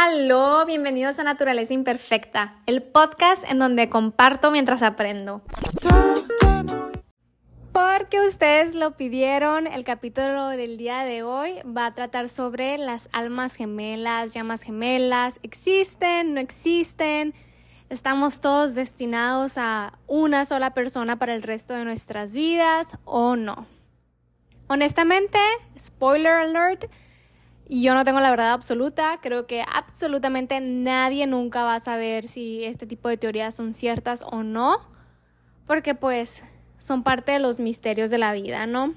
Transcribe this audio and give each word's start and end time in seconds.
Aló, 0.00 0.64
bienvenidos 0.64 1.18
a 1.18 1.24
Naturaleza 1.24 1.74
Imperfecta, 1.74 2.54
el 2.66 2.84
podcast 2.84 3.42
en 3.50 3.58
donde 3.58 3.88
comparto 3.88 4.52
mientras 4.52 4.80
aprendo. 4.82 5.42
Porque 7.72 8.20
ustedes 8.20 8.76
lo 8.76 8.96
pidieron, 8.96 9.66
el 9.66 9.82
capítulo 9.82 10.50
del 10.50 10.76
día 10.76 11.00
de 11.00 11.24
hoy 11.24 11.56
va 11.64 11.86
a 11.86 11.94
tratar 11.94 12.28
sobre 12.28 12.78
las 12.78 13.08
almas 13.10 13.56
gemelas, 13.56 14.32
llamas 14.34 14.62
gemelas, 14.62 15.40
existen, 15.42 16.32
no 16.34 16.38
existen, 16.40 17.34
estamos 17.90 18.40
todos 18.40 18.76
destinados 18.76 19.58
a 19.58 19.98
una 20.06 20.44
sola 20.44 20.74
persona 20.74 21.18
para 21.18 21.34
el 21.34 21.42
resto 21.42 21.74
de 21.74 21.84
nuestras 21.84 22.32
vidas 22.32 22.96
o 23.04 23.34
no. 23.34 23.66
Honestamente, 24.68 25.40
spoiler 25.76 26.34
alert, 26.34 26.84
yo 27.68 27.94
no 27.94 28.04
tengo 28.04 28.20
la 28.20 28.30
verdad 28.30 28.52
absoluta, 28.52 29.18
creo 29.20 29.46
que 29.46 29.62
absolutamente 29.62 30.60
nadie 30.60 31.26
nunca 31.26 31.64
va 31.64 31.74
a 31.74 31.80
saber 31.80 32.26
si 32.26 32.64
este 32.64 32.86
tipo 32.86 33.08
de 33.08 33.18
teorías 33.18 33.54
son 33.54 33.74
ciertas 33.74 34.24
o 34.26 34.42
no, 34.42 34.80
porque 35.66 35.94
pues 35.94 36.44
son 36.78 37.02
parte 37.02 37.32
de 37.32 37.38
los 37.40 37.60
misterios 37.60 38.10
de 38.10 38.18
la 38.18 38.32
vida, 38.32 38.66
¿no? 38.66 38.94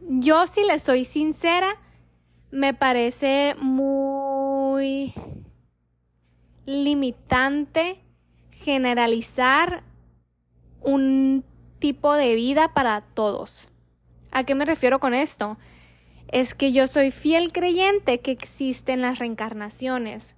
Yo 0.00 0.46
si 0.46 0.64
les 0.64 0.82
soy 0.82 1.04
sincera, 1.04 1.76
me 2.50 2.72
parece 2.72 3.54
muy 3.60 5.12
limitante 6.64 8.00
generalizar 8.52 9.82
un 10.80 11.44
tipo 11.78 12.14
de 12.14 12.34
vida 12.34 12.72
para 12.72 13.02
todos. 13.02 13.68
¿A 14.30 14.44
qué 14.44 14.54
me 14.54 14.64
refiero 14.64 14.98
con 14.98 15.12
esto? 15.12 15.58
Es 16.28 16.54
que 16.54 16.72
yo 16.72 16.86
soy 16.86 17.10
fiel 17.10 17.52
creyente 17.52 18.20
que 18.20 18.32
existen 18.32 19.02
las 19.02 19.18
reencarnaciones 19.18 20.36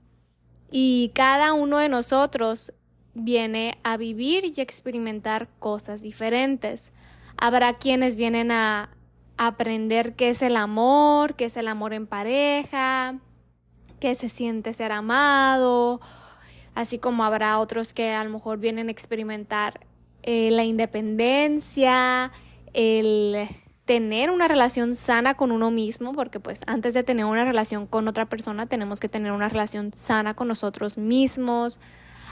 y 0.71 1.13
cada 1.15 1.53
uno 1.55 1.79
de 1.79 1.89
nosotros 1.89 2.73
viene 3.15 3.79
a 3.83 3.97
vivir 3.97 4.45
y 4.45 4.61
experimentar 4.61 5.49
cosas 5.59 6.03
diferentes. 6.03 6.93
Habrá 7.37 7.75
quienes 7.75 8.17
vienen 8.17 8.53
a 8.53 8.91
aprender 9.37 10.15
qué 10.15 10.31
es 10.31 10.43
el 10.43 10.57
amor, 10.57 11.35
qué 11.35 11.47
es 11.47 11.57
el 11.57 11.69
amor 11.69 11.95
en 11.95 12.07
pareja, 12.07 13.19
qué 14.01 14.15
se 14.15 14.29
siente 14.29 14.73
ser 14.73 14.93
amado, 14.93 16.01
así 16.75 16.99
como 16.99 17.25
habrá 17.25 17.59
otros 17.59 17.95
que 17.95 18.13
a 18.13 18.23
lo 18.25 18.31
mejor 18.31 18.59
vienen 18.59 18.89
a 18.89 18.93
experimentar 18.93 19.81
eh, 20.23 20.51
la 20.51 20.65
independencia, 20.65 22.31
el 22.73 23.49
tener 23.89 24.31
una 24.31 24.49
relación 24.49 24.95
sana 24.95 25.33
con 25.33 25.51
uno 25.51 25.71
mismo, 25.71 26.13
porque 26.13 26.41
pues 26.41 26.61
antes 26.67 26.93
de 26.93 27.05
tener 27.05 27.25
una 27.25 27.47
relación 27.47 27.87
con 27.87 28.07
otra 28.07 28.27
persona 28.27 28.67
tenemos 28.67 29.01
que 29.01 29.09
tener 29.09 29.33
una 29.33 29.49
relación 29.49 29.95
sana 29.95 30.35
con 30.35 30.47
nosotros 30.47 30.99
mismos. 30.99 31.81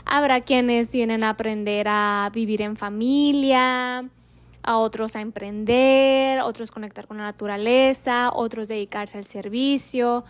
Habrá 0.04 0.42
quienes 0.42 0.92
vienen 0.92 1.24
a 1.24 1.30
aprender 1.30 1.86
a 1.88 2.30
vivir 2.30 2.60
en 2.60 2.76
familia, 2.76 4.06
a 4.62 4.76
otros 4.76 5.16
a 5.16 5.22
emprender, 5.22 6.40
otros 6.40 6.70
conectar 6.70 7.06
con 7.06 7.16
la 7.16 7.22
naturaleza, 7.22 8.32
otros 8.34 8.68
dedicarse 8.68 9.16
al 9.16 9.24
servicio. 9.24 10.26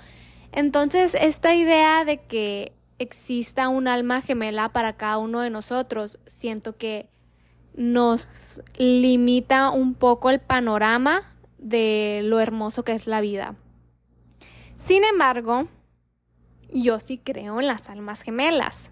Entonces, 0.53 1.17
esta 1.21 1.57
idea 1.57 2.05
de 2.05 2.19
que 2.19 2.73
exista 3.01 3.69
un 3.69 3.89
alma 3.89 4.23
gemela 4.23 4.69
para 4.69 4.93
cada 4.93 5.19
uno 5.19 5.41
de 5.41 5.51
nosotros, 5.51 6.21
siento 6.29 6.77
que 6.77 7.09
nos 7.77 8.63
limita 8.79 9.71
un 9.71 9.95
poco 9.95 10.31
el 10.31 10.41
panorama 10.41 11.33
de 11.59 12.23
lo 12.25 12.41
hermoso 12.41 12.83
que 12.83 12.93
es 12.93 13.07
la 13.07 13.21
vida. 13.21 13.55
Sin 14.77 15.05
embargo, 15.05 15.69
yo 16.73 17.01
sí 17.01 17.19
creo 17.19 17.61
en 17.61 17.67
las 17.67 17.89
almas 17.89 18.23
gemelas. 18.23 18.91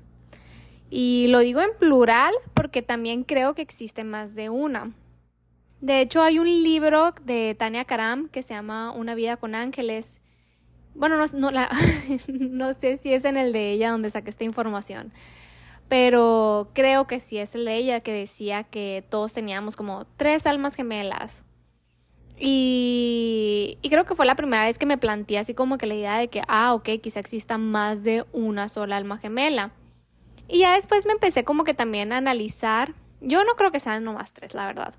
Y 0.91 1.27
lo 1.29 1.41
digo 1.41 1.61
en 1.61 1.71
plural 1.79 2.35
porque 2.53 2.83
también 2.83 3.25
creo 3.25 3.55
que 3.55 3.63
existe 3.63 4.05
más 4.05 4.35
de 4.35 4.51
una. 4.51 4.93
De 5.81 6.01
hecho, 6.01 6.23
hay 6.23 6.39
un 6.39 6.47
libro 6.47 7.13
de 7.25 7.55
Tania 7.59 7.85
Karam 7.85 8.29
que 8.29 8.43
se 8.43 8.55
llama 8.55 8.93
Una 8.93 9.15
vida 9.15 9.37
con 9.37 9.55
ángeles. 9.55 10.21
Bueno, 10.95 11.17
no, 11.17 11.51
no, 12.29 12.75
sé 12.75 12.97
si 12.97 13.13
es 13.13 13.25
en 13.25 13.37
el 13.37 13.53
de 13.53 13.73
ella 13.73 13.91
donde 13.91 14.11
saqué 14.11 14.31
esta 14.31 14.45
información 14.45 15.13
pero 15.89 16.71
creo 16.75 17.07
que 17.07 17.21
sí 17.21 17.39
es 17.39 17.55
el 17.55 17.65
de 17.65 17.77
ella 17.77 18.01
que 18.01 18.13
decía 18.13 18.65
que 18.65 19.05
todos 19.09 19.33
teníamos 19.33 19.77
como 19.77 20.07
tres 20.17 20.47
almas 20.47 20.75
gemelas. 20.75 21.45
Y, 22.37 23.79
y, 23.81 23.91
creo 23.91 24.05
que 24.05 24.17
fue 24.17 24.27
la 24.27 24.35
primera 24.35 24.65
vez 24.65 24.77
que 24.77 24.87
me 24.87 24.99
planteé 24.99 25.39
así 25.39 25.55
como 25.55 25.79
que 25.79 25.87
la 25.87 25.95
idea 25.95 26.19
de 26.19 26.29
que, 26.29 26.43
ah, 26.49 26.75
ok, 26.75 26.89
quizá 27.01 27.21
exista 27.21 27.59
más 27.59 28.03
de 28.03 28.25
una 28.33 28.69
sola 28.69 28.97
alma 28.97 29.19
gemela. 29.19 29.73
Y 30.49 30.61
ya 30.61 30.75
después 30.75 31.07
me 31.07 31.13
empecé 31.13 31.45
como 31.45 31.63
que 31.63 31.75
también 31.75 32.13
a 32.13 32.17
analizar. 32.17 32.95
Yo 33.21 33.45
no 33.45 33.55
creo 33.55 33.71
que 33.71 33.79
sean 33.79 34.03
nomás 34.03 34.33
tres, 34.33 34.53
la 34.55 34.67
verdad. 34.67 34.95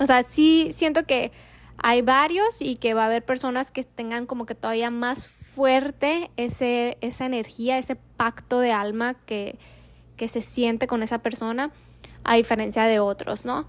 O 0.00 0.06
sea, 0.06 0.22
sí 0.22 0.70
siento 0.72 1.04
que 1.04 1.32
hay 1.76 2.02
varios 2.02 2.60
y 2.60 2.76
que 2.76 2.94
va 2.94 3.02
a 3.02 3.06
haber 3.06 3.24
personas 3.24 3.70
que 3.70 3.84
tengan 3.84 4.26
como 4.26 4.46
que 4.46 4.54
todavía 4.54 4.90
más 4.90 5.28
fuerte 5.28 6.30
ese, 6.36 6.98
esa 7.00 7.26
energía, 7.26 7.78
ese 7.78 7.96
pacto 7.96 8.58
de 8.60 8.72
alma 8.72 9.14
que, 9.14 9.58
que 10.18 10.28
se 10.28 10.42
siente 10.42 10.86
con 10.86 11.02
esa 11.02 11.20
persona 11.20 11.70
a 12.24 12.34
diferencia 12.34 12.84
de 12.84 13.00
otros, 13.00 13.46
¿no? 13.46 13.66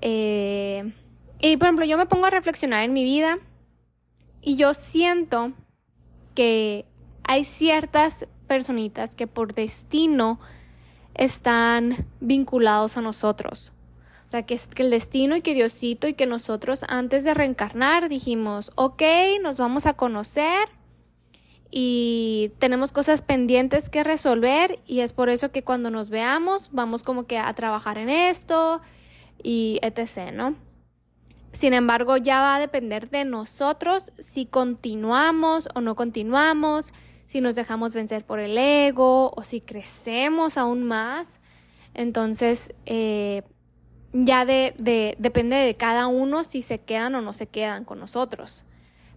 Eh, 0.00 0.92
y 1.40 1.56
por 1.56 1.66
ejemplo, 1.66 1.84
yo 1.84 1.98
me 1.98 2.06
pongo 2.06 2.26
a 2.26 2.30
reflexionar 2.30 2.84
en 2.84 2.92
mi 2.92 3.02
vida 3.02 3.38
y 4.40 4.54
yo 4.54 4.74
siento 4.74 5.52
que 6.36 6.84
hay 7.24 7.42
ciertas 7.42 8.28
personitas 8.46 9.16
que 9.16 9.26
por 9.26 9.54
destino 9.54 10.38
están 11.14 12.06
vinculados 12.20 12.96
a 12.96 13.00
nosotros. 13.00 13.72
O 14.24 14.28
sea, 14.30 14.42
que 14.44 14.54
es 14.54 14.66
que 14.66 14.82
el 14.82 14.90
destino 14.90 15.36
y 15.36 15.40
que 15.40 15.54
Diosito 15.54 16.06
y 16.06 16.14
que 16.14 16.26
nosotros 16.26 16.84
antes 16.88 17.24
de 17.24 17.34
reencarnar 17.34 18.08
dijimos, 18.08 18.72
ok, 18.74 19.02
nos 19.42 19.58
vamos 19.58 19.86
a 19.86 19.94
conocer 19.94 20.68
y 21.70 22.52
tenemos 22.58 22.92
cosas 22.92 23.22
pendientes 23.22 23.90
que 23.90 24.02
resolver 24.02 24.78
y 24.86 25.00
es 25.00 25.12
por 25.12 25.28
eso 25.28 25.50
que 25.52 25.62
cuando 25.62 25.90
nos 25.90 26.08
veamos 26.08 26.70
vamos 26.72 27.02
como 27.02 27.26
que 27.26 27.38
a 27.38 27.52
trabajar 27.54 27.98
en 27.98 28.08
esto 28.08 28.80
y 29.42 29.78
etc., 29.82 30.32
¿no? 30.32 30.54
Sin 31.52 31.72
embargo, 31.72 32.16
ya 32.16 32.40
va 32.40 32.56
a 32.56 32.60
depender 32.60 33.08
de 33.10 33.24
nosotros 33.24 34.12
si 34.18 34.46
continuamos 34.46 35.68
o 35.74 35.80
no 35.80 35.96
continuamos, 35.96 36.92
si 37.26 37.40
nos 37.40 37.54
dejamos 37.54 37.94
vencer 37.94 38.24
por 38.24 38.38
el 38.38 38.56
ego 38.56 39.32
o 39.34 39.42
si 39.44 39.60
crecemos 39.60 40.58
aún 40.58 40.82
más. 40.82 41.40
Entonces, 41.94 42.74
eh, 42.84 43.42
ya 44.12 44.44
de, 44.44 44.74
de, 44.78 45.16
depende 45.18 45.56
de 45.56 45.74
cada 45.74 46.06
uno 46.06 46.44
si 46.44 46.60
se 46.62 46.80
quedan 46.80 47.14
o 47.14 47.22
no 47.22 47.32
se 47.32 47.46
quedan 47.46 47.84
con 47.84 47.98
nosotros. 47.98 48.64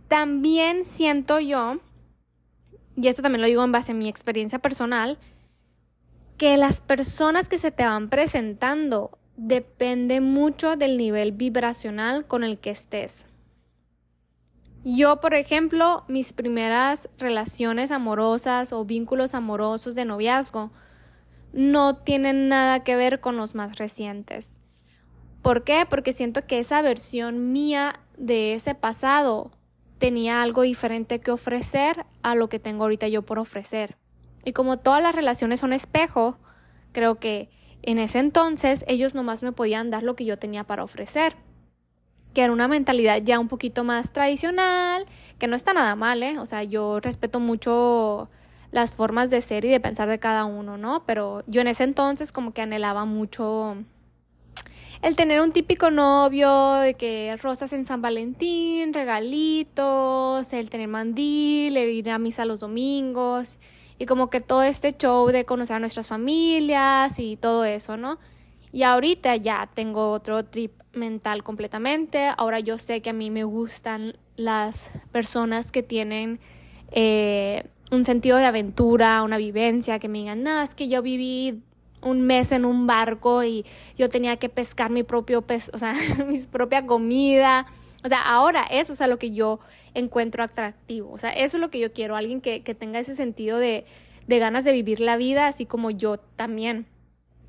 También 0.08 0.86
siento 0.86 1.40
yo 1.40 1.80
y 2.96 3.08
esto 3.08 3.22
también 3.22 3.42
lo 3.42 3.48
digo 3.48 3.64
en 3.64 3.72
base 3.72 3.92
a 3.92 3.96
mi 3.96 4.10
experiencia 4.10 4.60
personal, 4.60 5.18
que 6.38 6.58
las 6.58 6.82
personas 6.82 7.50
que 7.50 7.58
se 7.58 7.72
te 7.72 7.86
van 7.86 8.10
presentando 8.10 9.18
depende 9.38 10.22
mucho 10.22 10.76
del 10.76 10.98
nivel 10.98 11.32
vibracional 11.32 12.26
con 12.26 12.44
el 12.44 12.60
que 12.60 12.72
estés. 12.72 13.26
Yo, 14.84 15.20
por 15.20 15.36
ejemplo, 15.36 16.04
mis 16.08 16.34
primeras 16.34 17.10
relaciones 17.20 17.92
amorosas 17.92 18.74
o 18.74 18.84
vínculos 18.84 19.36
amorosos 19.36 19.94
de 19.94 20.06
noviazgo 20.06 20.72
no 21.54 21.98
tienen 21.98 22.50
nada 22.50 22.84
que 22.84 22.96
ver 22.96 23.20
con 23.20 23.38
los 23.38 23.54
más 23.54 23.78
recientes. 23.78 24.58
¿Por 25.42 25.64
qué? 25.64 25.86
Porque 25.88 26.14
siento 26.14 26.46
que 26.48 26.60
esa 26.60 26.82
versión 26.82 27.52
mía 27.52 28.00
de 28.18 28.54
ese 28.54 28.74
pasado 28.74 29.52
tenía 30.02 30.42
algo 30.42 30.64
diferente 30.64 31.20
que 31.20 31.30
ofrecer 31.30 32.08
a 32.24 32.34
lo 32.34 32.50
que 32.50 32.58
tengo 32.58 32.84
ahorita 32.86 33.08
yo 33.08 33.22
por 33.22 33.38
ofrecer. 33.38 33.98
Y 34.44 34.52
como 34.52 34.78
todas 34.78 35.04
las 35.04 35.14
relaciones 35.14 35.60
son 35.60 35.74
espejo, 35.74 36.40
creo 36.92 37.20
que 37.20 37.52
en 37.84 38.00
ese 38.00 38.18
entonces 38.18 38.84
ellos 38.88 39.14
nomás 39.14 39.44
me 39.44 39.52
podían 39.52 39.92
dar 39.92 40.02
lo 40.02 40.16
que 40.16 40.26
yo 40.26 40.40
tenía 40.40 40.64
para 40.64 40.84
ofrecer, 40.84 41.36
que 42.34 42.42
era 42.42 42.52
una 42.52 42.68
mentalidad 42.68 43.22
ya 43.22 43.40
un 43.40 43.48
poquito 43.48 43.84
más 43.84 44.12
tradicional, 44.12 45.06
que 45.38 45.46
no 45.46 45.56
está 45.56 45.72
nada 45.72 45.96
mal, 45.96 46.24
¿eh? 46.24 46.40
O 46.40 46.48
sea, 46.48 46.64
yo 46.64 47.00
respeto 47.00 47.40
mucho 47.40 48.28
las 48.72 48.94
formas 48.94 49.30
de 49.30 49.42
ser 49.42 49.66
y 49.66 49.70
de 49.70 49.80
pensar 49.80 50.10
de 50.10 50.18
cada 50.18 50.46
uno, 50.46 50.80
¿no? 50.80 51.04
Pero 51.06 51.44
yo 51.46 51.62
en 51.62 51.68
ese 51.68 51.84
entonces 51.84 52.32
como 52.32 52.54
que 52.54 52.64
anhelaba 52.64 53.06
mucho 53.06 53.78
el 55.02 55.16
tener 55.16 55.42
un 55.42 55.52
típico 55.52 55.90
novio, 55.90 56.74
de 56.76 56.94
que 56.94 57.36
rosas 57.42 57.74
en 57.74 57.86
San 57.86 58.02
Valentín, 58.02 58.94
regalitos, 58.94 60.54
el 60.54 60.70
tener 60.70 60.88
mandil, 60.88 61.76
el 61.76 61.90
ir 61.90 62.10
a 62.12 62.20
misa 62.20 62.46
los 62.46 62.60
domingos 62.60 63.58
y 63.98 64.06
como 64.06 64.30
que 64.30 64.42
todo 64.42 64.64
este 64.64 64.96
show 64.96 65.28
de 65.28 65.46
conocer 65.46 65.76
a 65.76 65.80
nuestras 65.80 66.08
familias 66.08 67.20
y 67.20 67.36
todo 67.36 67.66
eso, 67.66 67.98
¿no? 67.98 68.20
Y 68.72 68.84
ahorita 68.84 69.36
ya 69.36 69.70
tengo 69.74 70.12
otro 70.12 70.46
trip 70.46 70.72
mental 70.94 71.44
completamente. 71.44 72.32
Ahora 72.38 72.60
yo 72.60 72.78
sé 72.78 73.02
que 73.02 73.10
a 73.10 73.14
mí 73.14 73.30
me 73.30 73.44
gustan 73.44 74.14
las 74.38 74.92
personas 75.12 75.72
que 75.72 75.84
tienen 75.84 76.40
eh, 76.92 77.66
un 77.92 78.06
sentido 78.06 78.38
de 78.38 78.46
aventura, 78.46 79.24
una 79.24 79.38
vivencia, 79.38 80.00
que 80.00 80.08
me 80.08 80.20
digan, 80.20 80.44
no, 80.44 80.62
es 80.62 80.74
que 80.74 80.88
yo 80.88 81.02
viví 81.02 81.62
un 82.02 82.22
mes 82.22 82.52
en 82.52 82.66
un 82.66 82.88
barco 82.88 83.44
y 83.44 83.66
yo 83.98 84.10
tenía 84.10 84.38
que 84.38 84.50
pescar 84.50 84.90
mi 84.90 85.04
propio 85.04 85.42
pez, 85.42 85.70
o 85.74 85.78
sea, 85.78 85.94
mi 86.28 86.40
propia 86.44 86.86
comida. 86.86 87.66
O 88.04 88.10
sea, 88.10 88.22
ahora 88.22 88.64
eso 88.64 88.94
es 88.94 89.02
a 89.02 89.08
lo 89.08 89.20
que 89.20 89.32
yo 89.32 89.60
encuentro 89.94 90.44
atractivo. 90.44 91.12
O 91.12 91.18
sea, 91.18 91.32
eso 91.32 91.58
es 91.58 91.62
lo 91.62 91.70
que 91.70 91.80
yo 91.80 91.94
quiero, 91.94 92.16
alguien 92.16 92.42
que, 92.42 92.64
que 92.64 92.74
tenga 92.74 93.00
ese 93.00 93.16
sentido 93.16 93.58
de, 93.58 93.86
de 94.28 94.40
ganas 94.40 94.64
de 94.64 94.72
vivir 94.72 95.00
la 95.00 95.18
vida, 95.18 95.48
así 95.48 95.66
como 95.66 95.92
yo 95.92 96.18
también 96.18 96.88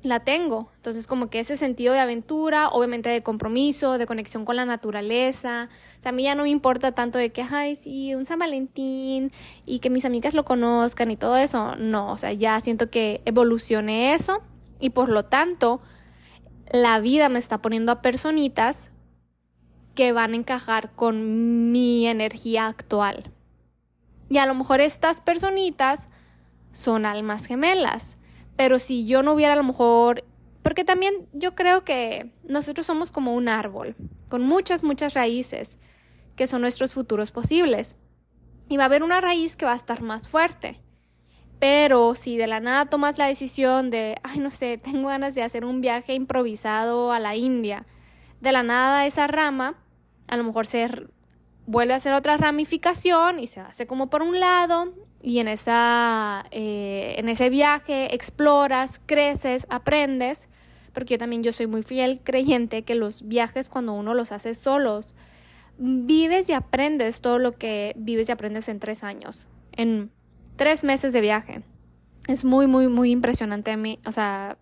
la 0.03 0.19
tengo. 0.19 0.69
Entonces, 0.75 1.07
como 1.07 1.29
que 1.29 1.39
ese 1.39 1.55
sentido 1.57 1.93
de 1.93 1.99
aventura, 1.99 2.67
obviamente 2.69 3.09
de 3.09 3.23
compromiso, 3.23 3.97
de 3.97 4.05
conexión 4.05 4.43
con 4.43 4.57
la 4.57 4.65
naturaleza. 4.65 5.69
O 5.97 6.01
sea, 6.01 6.09
a 6.09 6.11
mí 6.11 6.23
ya 6.23 6.35
no 6.35 6.43
me 6.43 6.49
importa 6.49 6.91
tanto 6.91 7.17
de 7.17 7.31
que, 7.31 7.41
ay, 7.41 7.75
sí, 7.75 8.13
un 8.13 8.25
San 8.25 8.37
Valentín 8.37 9.31
y 9.65 9.79
que 9.79 9.89
mis 9.89 10.03
amigas 10.03 10.33
lo 10.33 10.43
conozcan 10.43 11.09
y 11.09 11.15
todo 11.15 11.37
eso. 11.37 11.77
No, 11.77 12.11
o 12.11 12.17
sea, 12.17 12.33
ya 12.33 12.59
siento 12.59 12.89
que 12.89 13.21
evolucioné 13.25 14.13
eso 14.13 14.43
y 14.79 14.89
por 14.89 15.07
lo 15.07 15.25
tanto, 15.25 15.81
la 16.69 16.99
vida 16.99 17.29
me 17.29 17.39
está 17.39 17.61
poniendo 17.61 17.93
a 17.93 18.01
personitas 18.01 18.91
que 19.95 20.11
van 20.11 20.33
a 20.33 20.35
encajar 20.35 20.91
con 20.91 21.71
mi 21.71 22.07
energía 22.07 22.67
actual. 22.67 23.31
Y 24.29 24.39
a 24.39 24.45
lo 24.45 24.53
mejor 24.53 24.81
estas 24.81 25.21
personitas 25.21 26.09
son 26.73 27.05
almas 27.05 27.45
gemelas 27.45 28.17
pero 28.55 28.79
si 28.79 29.05
yo 29.05 29.23
no 29.23 29.33
hubiera 29.33 29.53
a 29.53 29.57
lo 29.57 29.63
mejor, 29.63 30.23
porque 30.61 30.83
también 30.83 31.27
yo 31.33 31.55
creo 31.55 31.83
que 31.83 32.31
nosotros 32.43 32.85
somos 32.85 33.11
como 33.11 33.35
un 33.35 33.49
árbol, 33.49 33.95
con 34.29 34.41
muchas, 34.43 34.83
muchas 34.83 35.13
raíces, 35.13 35.77
que 36.35 36.47
son 36.47 36.61
nuestros 36.61 36.93
futuros 36.93 37.31
posibles. 37.31 37.97
Y 38.69 38.77
va 38.77 38.83
a 38.83 38.85
haber 38.85 39.03
una 39.03 39.21
raíz 39.21 39.55
que 39.55 39.65
va 39.65 39.73
a 39.73 39.77
estar 39.77 40.01
más 40.01 40.27
fuerte. 40.27 40.79
Pero 41.59 42.15
si 42.15 42.37
de 42.37 42.47
la 42.47 42.59
nada 42.59 42.87
tomas 42.87 43.17
la 43.17 43.27
decisión 43.27 43.89
de, 43.89 44.17
ay, 44.23 44.39
no 44.39 44.51
sé, 44.51 44.77
tengo 44.83 45.09
ganas 45.09 45.35
de 45.35 45.43
hacer 45.43 45.65
un 45.65 45.81
viaje 45.81 46.13
improvisado 46.13 47.11
a 47.11 47.19
la 47.19 47.35
India, 47.35 47.85
de 48.41 48.51
la 48.51 48.63
nada 48.63 49.05
esa 49.05 49.27
rama, 49.27 49.75
a 50.27 50.37
lo 50.37 50.43
mejor 50.43 50.65
se 50.65 50.89
vuelve 51.65 51.93
a 51.93 51.97
hacer 51.97 52.13
otra 52.13 52.37
ramificación 52.37 53.39
y 53.39 53.47
se 53.47 53.59
hace 53.59 53.87
como 53.87 54.09
por 54.09 54.21
un 54.21 54.39
lado 54.39 54.93
y 55.21 55.39
en, 55.39 55.47
esa, 55.47 56.45
eh, 56.51 57.15
en 57.17 57.29
ese 57.29 57.49
viaje 57.49 58.13
exploras, 58.13 59.01
creces, 59.05 59.65
aprendes, 59.69 60.49
porque 60.93 61.13
yo 61.13 61.17
también 61.17 61.43
yo 61.43 61.53
soy 61.53 61.67
muy 61.67 61.81
fiel 61.81 62.19
creyente 62.23 62.83
que 62.83 62.95
los 62.95 63.27
viajes 63.27 63.69
cuando 63.69 63.93
uno 63.93 64.13
los 64.13 64.31
hace 64.33 64.53
solos, 64.53 65.15
vives 65.77 66.49
y 66.49 66.53
aprendes 66.53 67.21
todo 67.21 67.39
lo 67.39 67.53
que 67.53 67.93
vives 67.97 68.29
y 68.29 68.31
aprendes 68.33 68.67
en 68.67 68.79
tres 68.79 69.03
años, 69.03 69.47
en 69.71 70.11
tres 70.57 70.83
meses 70.83 71.13
de 71.13 71.21
viaje. 71.21 71.63
Es 72.27 72.43
muy, 72.43 72.67
muy, 72.67 72.89
muy 72.89 73.11
impresionante 73.11 73.71
a 73.71 73.77
mí, 73.77 73.99
o 74.05 74.11
sea, 74.11 74.57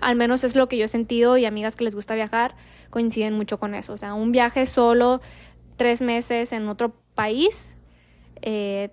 al 0.00 0.16
menos 0.16 0.44
es 0.44 0.54
lo 0.54 0.68
que 0.68 0.76
yo 0.76 0.84
he 0.84 0.88
sentido 0.88 1.38
y 1.38 1.46
amigas 1.46 1.74
que 1.76 1.84
les 1.84 1.94
gusta 1.94 2.14
viajar 2.14 2.54
coinciden 2.90 3.34
mucho 3.34 3.58
con 3.58 3.74
eso. 3.74 3.92
O 3.92 3.96
sea, 3.96 4.14
un 4.14 4.32
viaje 4.32 4.66
solo, 4.66 5.20
tres 5.78 6.02
meses 6.02 6.52
en 6.52 6.68
otro 6.68 6.94
país, 7.14 7.78
eh, 8.42 8.90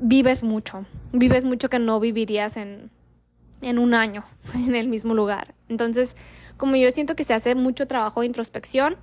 vives 0.00 0.42
mucho, 0.42 0.84
vives 1.12 1.44
mucho 1.44 1.70
que 1.70 1.78
no 1.78 2.00
vivirías 2.00 2.56
en, 2.56 2.90
en 3.62 3.78
un 3.78 3.94
año 3.94 4.24
en 4.54 4.74
el 4.74 4.88
mismo 4.88 5.14
lugar. 5.14 5.54
Entonces, 5.68 6.16
como 6.56 6.74
yo 6.74 6.90
siento 6.90 7.14
que 7.14 7.22
se 7.22 7.34
hace 7.34 7.54
mucho 7.54 7.86
trabajo 7.86 8.22
de 8.22 8.26
introspección, 8.26 8.96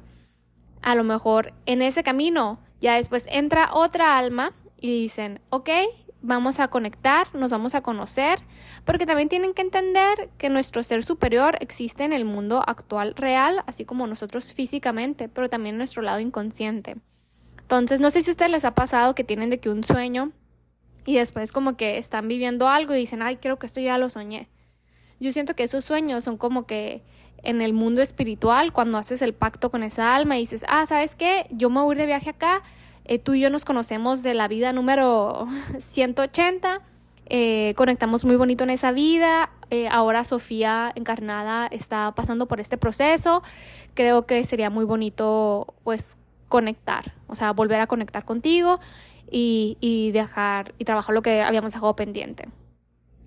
a 0.82 0.96
lo 0.96 1.06
mejor 1.06 1.54
en 1.66 1.82
ese 1.82 2.04
camino 2.04 2.60
ya 2.82 2.96
después 2.96 3.28
entra 3.32 3.74
otra 3.74 4.18
alma 4.18 4.54
y 4.80 5.02
dicen, 5.02 5.40
ok, 5.50 5.70
vamos 6.26 6.60
a 6.60 6.68
conectar, 6.68 7.34
nos 7.34 7.52
vamos 7.52 7.76
a 7.76 7.82
conocer, 7.82 8.40
porque 8.84 9.06
también 9.06 9.30
tienen 9.30 9.54
que 9.54 9.62
entender 9.62 10.30
que 10.38 10.50
nuestro 10.50 10.84
ser 10.84 11.04
superior 11.04 11.58
existe 11.60 12.04
en 12.04 12.14
el 12.14 12.26
mundo 12.26 12.64
actual 12.66 13.14
real, 13.16 13.64
así 13.68 13.86
como 13.86 14.08
nosotros 14.08 14.54
físicamente, 14.54 15.30
pero 15.30 15.50
también 15.50 15.76
en 15.76 15.80
nuestro 15.80 16.02
lado 16.02 16.20
inconsciente. 16.20 16.98
Entonces, 17.60 18.00
no 18.00 18.10
sé 18.10 18.22
si 18.22 18.30
a 18.30 18.34
ustedes 18.34 18.52
les 18.52 18.66
ha 18.66 18.76
pasado 18.76 19.16
que 19.16 19.24
tienen 19.24 19.50
de 19.50 19.60
que 19.60 19.70
un 19.70 19.84
sueño 19.84 20.32
y 21.06 21.16
después 21.16 21.52
como 21.52 21.78
que 21.78 21.98
están 21.98 22.28
viviendo 22.28 22.68
algo 22.68 22.94
y 22.94 23.00
dicen, 23.00 23.22
ay, 23.22 23.38
creo 23.38 23.58
que 23.58 23.68
esto 23.68 23.80
ya 23.80 23.98
lo 23.98 24.10
soñé. 24.10 24.50
Yo 25.20 25.32
siento 25.32 25.56
que 25.56 25.64
esos 25.64 25.86
sueños 25.86 26.24
son 26.24 26.38
como 26.38 26.66
que 26.66 27.04
en 27.44 27.62
el 27.62 27.74
mundo 27.74 28.02
espiritual, 28.02 28.74
cuando 28.74 28.98
haces 28.98 29.22
el 29.22 29.34
pacto 29.34 29.70
con 29.70 29.84
esa 29.84 30.16
alma 30.16 30.38
y 30.38 30.42
dices, 30.42 30.66
ah, 30.68 30.86
¿sabes 30.86 31.16
qué? 31.16 31.48
Yo 31.52 31.70
me 31.70 31.82
voy 31.82 31.96
de 31.96 32.08
viaje 32.08 32.32
acá, 32.32 32.64
eh, 33.06 33.20
tú 33.20 33.34
y 33.34 33.42
yo 33.42 33.50
nos 33.50 33.66
conocemos 33.66 34.24
de 34.24 34.34
la 34.34 34.48
vida 34.48 34.74
número 34.74 35.48
180, 35.80 36.82
eh, 37.28 37.74
conectamos 37.76 38.26
muy 38.26 38.36
bonito 38.36 38.64
en 38.64 38.72
esa 38.72 38.92
vida, 38.92 39.52
eh, 39.70 39.88
ahora 39.88 40.24
Sofía 40.24 40.92
encarnada 40.96 41.68
está 41.68 42.14
pasando 42.16 42.48
por 42.48 42.60
este 42.60 42.78
proceso, 42.78 43.44
creo 43.94 44.26
que 44.26 44.44
sería 44.44 44.70
muy 44.70 44.86
bonito 44.86 45.74
pues 45.84 46.18
conectar, 46.50 47.14
o 47.28 47.36
sea, 47.36 47.52
volver 47.52 47.80
a 47.80 47.88
conectar 47.88 48.26
contigo 48.26 48.80
y, 49.30 50.12
dejar 50.14 50.74
y 50.78 50.86
trabajar 50.86 51.14
lo 51.14 51.22
que 51.22 51.42
habíamos 51.42 51.74
dejado 51.74 51.96
pendiente. 51.96 52.48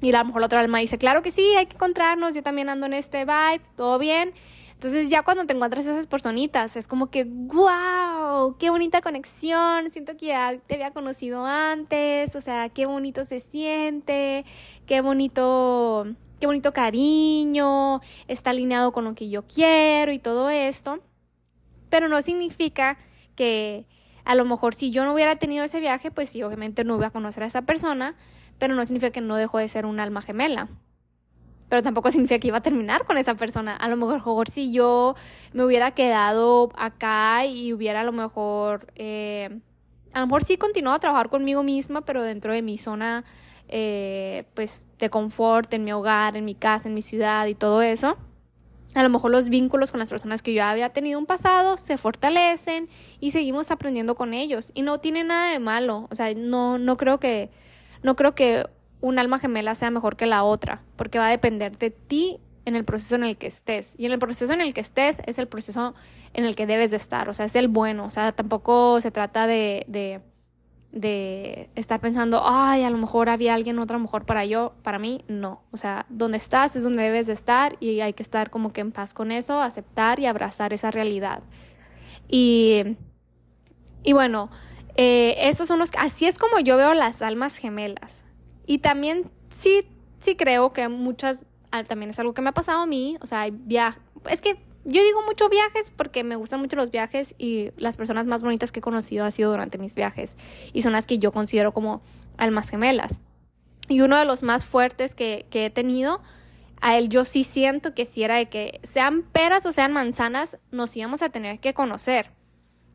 Y 0.01 0.15
a 0.15 0.19
lo 0.21 0.27
mejor 0.27 0.41
la 0.43 0.47
otra 0.47 0.61
alma 0.61 0.79
dice, 0.79 0.97
claro 0.97 1.23
que 1.23 1.33
sí, 1.33 1.55
hay 1.57 1.67
que 1.67 1.75
encontrarnos, 1.75 2.35
yo 2.35 2.43
también 2.43 2.69
ando 2.69 2.87
en 2.87 2.95
este 2.95 3.25
vibe, 3.25 3.63
todo 3.77 3.99
bien. 3.99 4.33
Entonces 4.79 5.11
ya 5.11 5.25
cuando 5.25 5.45
te 5.45 5.55
encuentras 5.55 5.87
esas 5.87 6.07
personitas, 6.07 6.77
es 6.77 6.87
como 6.87 7.11
que, 7.11 7.25
wow, 7.25 8.57
qué 8.61 8.71
bonita 8.71 9.01
conexión, 9.03 9.91
siento 9.91 10.17
que 10.17 10.27
ya 10.27 10.57
te 10.69 10.75
había 10.77 10.93
conocido 10.93 11.45
antes, 11.45 12.37
o 12.37 12.41
sea, 12.41 12.69
qué 12.69 12.87
bonito 12.87 13.25
se 13.25 13.41
siente, 13.41 14.45
qué 14.87 15.01
bonito, 15.01 16.07
qué 16.39 16.47
bonito 16.47 16.73
cariño, 16.73 18.01
está 18.29 18.51
alineado 18.51 18.93
con 18.93 19.05
lo 19.05 19.17
que 19.17 19.29
yo 19.29 19.43
quiero 19.49 20.13
y 20.13 20.21
todo 20.21 20.49
esto. 20.49 21.01
Pero 21.91 22.07
no 22.07 22.23
significa 22.23 22.99
que, 23.35 23.89
a 24.25 24.37
lo 24.37 24.45
mejor 24.45 24.77
si 24.77 24.93
yo 24.93 25.05
no 25.05 25.13
hubiera 25.13 25.35
tenido 25.41 25.65
ese 25.65 25.81
viaje, 25.81 26.13
pues 26.13 26.29
sí, 26.29 26.45
obviamente 26.45 26.85
no 26.85 26.99
voy 26.99 27.07
a 27.07 27.11
conocer 27.11 27.43
a 27.43 27.47
esa 27.47 27.63
persona, 27.63 28.15
pero 28.59 28.77
no 28.77 28.85
significa 28.87 29.11
que 29.11 29.23
no 29.23 29.35
dejó 29.35 29.59
de 29.59 29.67
ser 29.67 29.87
un 29.87 29.99
alma 29.99 30.23
gemela. 30.23 30.69
Pero 31.69 31.83
tampoco 31.83 32.11
significa 32.13 32.39
que 32.39 32.49
iba 32.49 32.59
a 32.59 32.63
terminar 32.63 33.05
con 33.05 33.19
esa 33.19 33.35
persona. 33.35 33.77
A 33.77 33.89
lo 33.89 33.97
mejor 33.97 34.49
si 34.49 34.73
yo 34.73 35.15
me 35.53 35.65
hubiera 35.65 35.93
quedado 35.93 36.71
acá 36.77 37.47
y 37.47 37.73
hubiera 37.73 38.01
a 38.01 38.05
lo 38.05 38.13
mejor, 38.13 38.87
eh, 38.97 39.61
a 40.13 40.21
lo 40.21 40.27
mejor 40.27 40.45
sí 40.45 40.57
continuado 40.57 40.97
a 40.97 41.01
trabajar 41.01 41.29
conmigo 41.29 41.63
misma, 41.63 42.03
pero 42.03 42.23
dentro 42.23 42.53
de 42.53 42.63
mi 42.63 42.79
zona, 42.79 43.25
eh, 43.69 44.45
pues, 44.55 44.87
de 44.99 45.11
confort, 45.11 45.73
en 45.75 45.85
mi 45.85 45.93
hogar, 45.93 46.37
en 46.37 46.45
mi 46.45 46.55
casa, 46.55 46.89
en 46.89 46.95
mi 46.95 47.03
ciudad 47.03 47.47
y 47.47 47.55
todo 47.55 47.83
eso 47.83 48.17
a 48.95 49.03
lo 49.03 49.09
mejor 49.11 49.31
los 49.31 49.49
vínculos 49.49 49.91
con 49.91 50.01
las 50.01 50.11
personas 50.11 50.43
que 50.43 50.55
yo 50.55 50.65
había 50.65 50.91
tenido 50.91 51.19
un 51.19 51.27
pasado 51.27 51.77
se 51.77 51.99
fortalecen 51.99 52.89
y 53.21 53.31
seguimos 53.31 53.71
aprendiendo 53.71 54.15
con 54.15 54.35
ellos 54.35 54.73
y 54.75 54.83
no 54.83 54.99
tiene 54.99 55.25
nada 55.25 55.53
de 55.53 55.59
malo, 55.59 56.09
o 56.11 56.15
sea, 56.15 56.33
no 56.35 56.79
no 56.79 56.97
creo 56.97 57.21
que 57.21 57.51
no 58.03 58.17
creo 58.17 58.35
que 58.35 58.67
un 59.01 59.19
alma 59.19 59.39
gemela 59.39 59.75
sea 59.75 59.91
mejor 59.91 60.17
que 60.17 60.27
la 60.27 60.45
otra, 60.45 60.83
porque 60.97 61.19
va 61.19 61.29
a 61.29 61.31
depender 61.31 61.79
de 61.79 61.91
ti 61.91 62.39
en 62.65 62.77
el 62.77 62.85
proceso 62.85 63.15
en 63.15 63.25
el 63.25 63.37
que 63.37 63.47
estés. 63.47 63.95
Y 63.99 64.07
en 64.07 64.13
el 64.13 64.19
proceso 64.19 64.53
en 64.53 64.61
el 64.61 64.75
que 64.75 64.81
estés 64.81 65.23
es 65.27 65.39
el 65.39 65.49
proceso 65.49 65.95
en 66.35 66.45
el 66.45 66.57
que 66.57 66.67
debes 66.67 66.91
de 66.91 66.99
estar, 66.99 67.29
o 67.29 67.35
sea, 67.35 67.47
es 67.47 67.57
el 67.57 67.69
bueno, 67.69 68.05
o 68.05 68.11
sea, 68.11 68.33
tampoco 68.33 69.01
se 69.01 69.11
trata 69.11 69.47
de, 69.47 69.85
de 70.93 71.71
estar 71.75 72.01
pensando, 72.01 72.43
ay, 72.45 72.83
a 72.83 72.91
lo 72.91 72.99
mejor 72.99 73.29
había 73.29 73.55
alguien 73.55 73.79
otra 73.79 73.99
mejor 73.99 74.25
para 74.25 74.45
yo, 74.45 74.73
para 74.83 74.99
mí, 74.99 75.25
no. 75.29 75.63
O 75.71 75.77
sea, 75.77 76.07
donde 76.09 76.39
estás 76.39 76.77
es 76.77 76.85
donde 76.85 77.03
debes 77.03 77.27
de 77.27 77.35
estar 77.35 77.77
y 77.81 78.01
hay 78.01 78.13
que 78.15 78.23
estar 78.23 78.51
como 78.51 78.73
que 78.73 78.81
en 78.81 78.93
paz 78.93 79.15
con 79.15 79.31
eso, 79.31 79.61
aceptar 79.61 80.19
y 80.19 80.27
abrazar 80.27 80.73
esa 80.73 80.91
realidad. 80.91 81.43
Y, 82.29 82.97
y 84.03 84.13
bueno, 84.13 84.51
eh, 84.97 85.51
son 85.55 85.79
los, 85.79 85.91
así 85.99 86.27
es 86.27 86.39
como 86.39 86.59
yo 86.59 86.77
veo 86.77 86.95
las 86.95 87.23
almas 87.23 87.57
gemelas. 87.57 88.25
Y 88.69 88.79
también 88.79 89.31
sí, 89.49 89.89
sí 90.21 90.37
creo 90.37 90.75
que 90.75 90.89
muchas, 90.89 91.47
ah, 91.73 91.85
también 91.85 92.11
es 92.11 92.19
algo 92.19 92.35
que 92.35 92.43
me 92.43 92.51
ha 92.51 92.53
pasado 92.53 92.83
a 92.83 92.87
mí, 92.87 93.17
o 93.23 93.27
sea, 93.27 93.49
viaje, 93.51 93.99
es 94.29 94.43
que 94.43 94.59
yo 94.85 95.03
digo 95.03 95.23
mucho 95.23 95.49
viajes 95.49 95.91
porque 95.91 96.23
me 96.23 96.37
gustan 96.37 96.61
mucho 96.61 96.77
los 96.77 96.91
viajes 96.91 97.35
y 97.39 97.71
las 97.79 97.97
personas 97.97 98.27
más 98.27 98.43
bonitas 98.43 98.71
que 98.71 98.81
he 98.81 98.83
conocido 98.83 99.25
ha 99.25 99.31
sido 99.31 99.51
durante 99.51 99.79
mis 99.79 99.95
viajes 99.95 100.37
y 100.75 100.83
son 100.83 100.93
las 100.93 101.07
que 101.07 101.19
yo 101.19 101.33
considero 101.33 101.73
como 101.73 102.03
almas 102.37 102.69
gemelas. 102.69 103.23
Y 103.89 104.03
uno 104.03 104.19
de 104.19 104.27
los 104.27 104.43
más 104.43 104.67
fuertes 104.67 105.15
que, 105.15 105.47
que 105.49 105.65
he 105.65 105.71
tenido, 105.71 106.21
a 106.83 106.99
él 106.99 107.09
yo 107.09 107.25
sí 107.25 107.45
siento 107.45 107.95
que 107.95 108.05
si 108.05 108.23
era 108.23 108.37
de 108.37 108.51
que 108.51 108.81
sean 108.83 109.23
peras 109.23 109.65
o 109.65 109.73
sean 109.73 109.95
manzanas, 109.95 110.59
nos 110.71 110.95
íbamos 110.95 111.23
a 111.23 111.31
tener 111.31 111.59
que 111.59 111.73
conocer. 111.73 112.33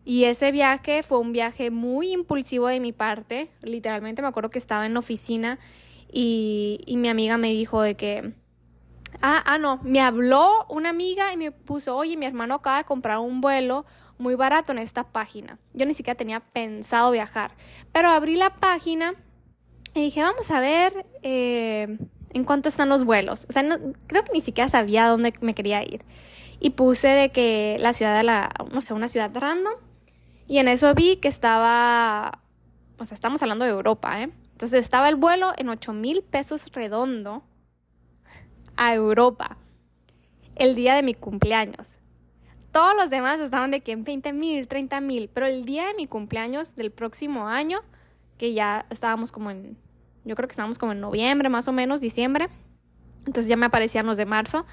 Y 0.05 0.25
ese 0.25 0.51
viaje 0.51 1.01
fue 1.03 1.19
un 1.19 1.31
viaje 1.31 1.71
muy 1.71 2.11
impulsivo 2.11 2.67
de 2.67 2.79
mi 2.79 2.91
parte. 2.91 3.49
Literalmente 3.61 4.21
me 4.21 4.27
acuerdo 4.27 4.49
que 4.49 4.59
estaba 4.59 4.85
en 4.85 4.93
la 4.93 4.99
oficina 4.99 5.59
y, 6.11 6.81
y 6.85 6.97
mi 6.97 7.09
amiga 7.09 7.37
me 7.37 7.49
dijo 7.49 7.81
de 7.81 7.95
que 7.95 8.33
Ah, 9.21 9.41
ah, 9.45 9.57
no, 9.57 9.79
me 9.83 10.01
habló 10.01 10.65
una 10.69 10.89
amiga 10.89 11.31
y 11.33 11.37
me 11.37 11.51
puso, 11.51 11.95
oye, 11.95 12.17
mi 12.17 12.25
hermano 12.25 12.55
acaba 12.55 12.79
de 12.79 12.83
comprar 12.83 13.19
un 13.19 13.41
vuelo 13.41 13.85
muy 14.17 14.35
barato 14.35 14.71
en 14.71 14.79
esta 14.79 15.03
página. 15.03 15.59
Yo 15.73 15.85
ni 15.85 15.93
siquiera 15.93 16.17
tenía 16.17 16.39
pensado 16.39 17.11
viajar, 17.11 17.51
pero 17.91 18.09
abrí 18.09 18.35
la 18.35 18.55
página 18.55 19.15
Y 19.93 20.01
dije, 20.01 20.21
vamos 20.21 20.49
a 20.51 20.59
ver 20.59 21.05
eh, 21.21 21.97
en 22.33 22.43
cuánto 22.43 22.69
están 22.69 22.89
los 22.89 23.03
vuelos. 23.05 23.45
O 23.49 23.53
sea, 23.53 23.63
no, 23.63 23.77
creo 24.07 24.23
que 24.23 24.33
ni 24.33 24.41
siquiera 24.41 24.69
sabía 24.69 25.07
dónde 25.07 25.33
me 25.41 25.53
quería 25.53 25.83
ir. 25.83 26.03
Y 26.59 26.71
puse 26.71 27.09
de 27.09 27.31
que 27.31 27.77
la 27.79 27.93
ciudad 27.93 28.17
de 28.17 28.23
la, 28.23 28.51
no 28.71 28.81
sé, 28.81 28.93
una 28.93 29.07
ciudad 29.07 29.31
random. 29.33 29.73
Y 30.47 30.57
en 30.57 30.67
eso 30.67 30.93
vi 30.93 31.17
que 31.17 31.27
estaba, 31.27 32.39
o 32.97 33.05
sea, 33.05 33.15
estamos 33.15 33.41
hablando 33.41 33.65
de 33.65 33.71
Europa, 33.71 34.21
¿eh? 34.21 34.31
Entonces 34.51 34.83
estaba 34.83 35.09
el 35.09 35.15
vuelo 35.15 35.53
en 35.57 35.69
8 35.69 35.93
mil 35.93 36.21
pesos 36.21 36.71
redondo 36.71 37.43
a 38.75 38.93
Europa 38.93 39.57
el 40.55 40.75
día 40.75 40.95
de 40.95 41.03
mi 41.03 41.13
cumpleaños. 41.13 41.99
Todos 42.71 42.95
los 42.95 43.09
demás 43.09 43.39
estaban 43.39 43.71
de 43.71 43.81
que 43.81 43.91
en 43.91 44.03
20 44.03 44.33
mil, 44.33 44.67
30 44.67 45.01
mil, 45.01 45.29
pero 45.33 45.45
el 45.45 45.65
día 45.65 45.87
de 45.87 45.93
mi 45.93 46.07
cumpleaños 46.07 46.75
del 46.75 46.91
próximo 46.91 47.47
año, 47.47 47.81
que 48.37 48.53
ya 48.53 48.85
estábamos 48.89 49.31
como 49.31 49.51
en, 49.51 49.77
yo 50.25 50.35
creo 50.35 50.47
que 50.47 50.53
estábamos 50.53 50.79
como 50.79 50.91
en 50.91 50.99
noviembre 50.99 51.49
más 51.49 51.67
o 51.67 51.71
menos, 51.71 52.01
diciembre, 52.01 52.49
entonces 53.25 53.47
ya 53.47 53.57
me 53.57 53.65
aparecían 53.65 54.05
los 54.05 54.17
de 54.17 54.25
marzo. 54.25 54.65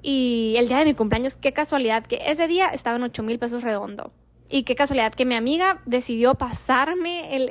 Y 0.00 0.54
el 0.58 0.68
día 0.68 0.78
de 0.78 0.84
mi 0.84 0.94
cumpleaños, 0.94 1.36
qué 1.36 1.52
casualidad 1.52 2.06
que 2.06 2.20
ese 2.26 2.46
día 2.46 2.68
estaba 2.68 2.96
en 2.96 3.02
8 3.02 3.22
mil 3.24 3.38
pesos 3.38 3.64
redondo. 3.64 4.12
Y 4.48 4.62
qué 4.62 4.74
casualidad 4.74 5.12
que 5.12 5.26
mi 5.26 5.34
amiga 5.34 5.82
decidió 5.84 6.34
pasarme 6.34 7.50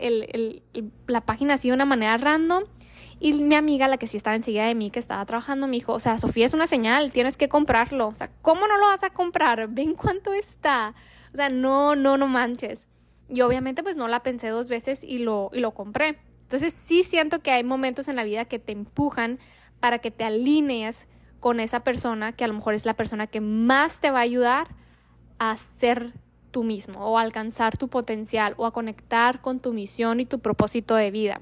la 1.06 1.22
página 1.22 1.56
así 1.56 1.68
de 1.68 1.75
una 1.75 1.86
manera 1.86 2.18
random 2.18 2.63
y 3.20 3.34
mi 3.42 3.56
amiga, 3.56 3.88
la 3.88 3.98
que 3.98 4.06
sí 4.06 4.18
estaba 4.18 4.36
enseguida 4.36 4.66
de 4.66 4.75
mí, 4.75 4.92
que 4.92 5.00
estaba 5.00 5.25
trabajando, 5.25 5.66
me 5.66 5.74
dijo, 5.74 5.94
o 5.94 6.00
sea, 6.00 6.20
Sofía 6.20 6.46
es 6.46 6.54
una 6.54 6.68
señal, 6.68 7.12
tienes 7.12 7.36
que 7.36 7.50
comprarlo. 7.50 8.08
O 8.08 8.16
sea, 8.16 8.30
¿cómo 8.42 8.68
no 8.68 8.77
lo 8.77 8.86
vas 8.86 9.04
a 9.04 9.10
comprar? 9.10 9.68
Ven 9.70 9.96
cuánto 9.96 10.34
está. 10.34 10.94
O 11.34 11.36
sea, 11.36 11.50
no, 11.50 11.96
no, 11.96 12.18
no 12.18 12.27
manches. 12.27 12.88
Y 13.30 13.42
obviamente 13.42 13.82
pues 13.82 13.98
no 13.98 14.08
la 14.08 14.22
pensé 14.22 14.50
dos 14.50 14.68
veces 14.68 15.04
y 15.04 15.18
lo, 15.18 15.50
y 15.51 15.60
lo 15.60 15.72
compré. 15.74 16.20
Entonces 16.44 16.74
sí 16.74 17.04
siento 17.04 17.39
que 17.39 17.51
hay 17.51 17.63
momentos 17.63 18.08
en 18.08 18.16
la 18.16 18.24
vida 18.24 18.46
que 18.46 18.60
te 18.60 18.72
empujan 18.72 19.39
para 19.80 20.00
que 20.00 20.12
te 20.12 20.24
alinees 20.24 21.08
con 21.39 21.60
esa 21.60 21.82
persona 21.82 22.34
que 22.34 22.44
a 22.44 22.48
lo 22.48 22.54
mejor 22.54 22.75
es 22.75 22.86
la 22.86 22.96
persona 22.96 23.27
que 23.27 23.42
más 23.42 24.00
te 24.00 24.12
va 24.12 24.20
a 24.20 24.24
ayudar 24.24 24.68
a 25.39 25.56
ser 25.58 26.13
tú 26.51 26.63
mismo 26.63 27.06
o 27.06 27.18
alcanzar 27.18 27.77
tu 27.77 27.88
potencial 27.88 28.54
o 28.58 28.66
a 28.66 28.72
conectar 28.72 29.42
con 29.42 29.60
tu 29.60 29.74
misión 29.74 30.20
y 30.20 30.25
tu 30.25 30.39
propósito 30.39 30.96
de 30.96 31.12
vida. 31.12 31.42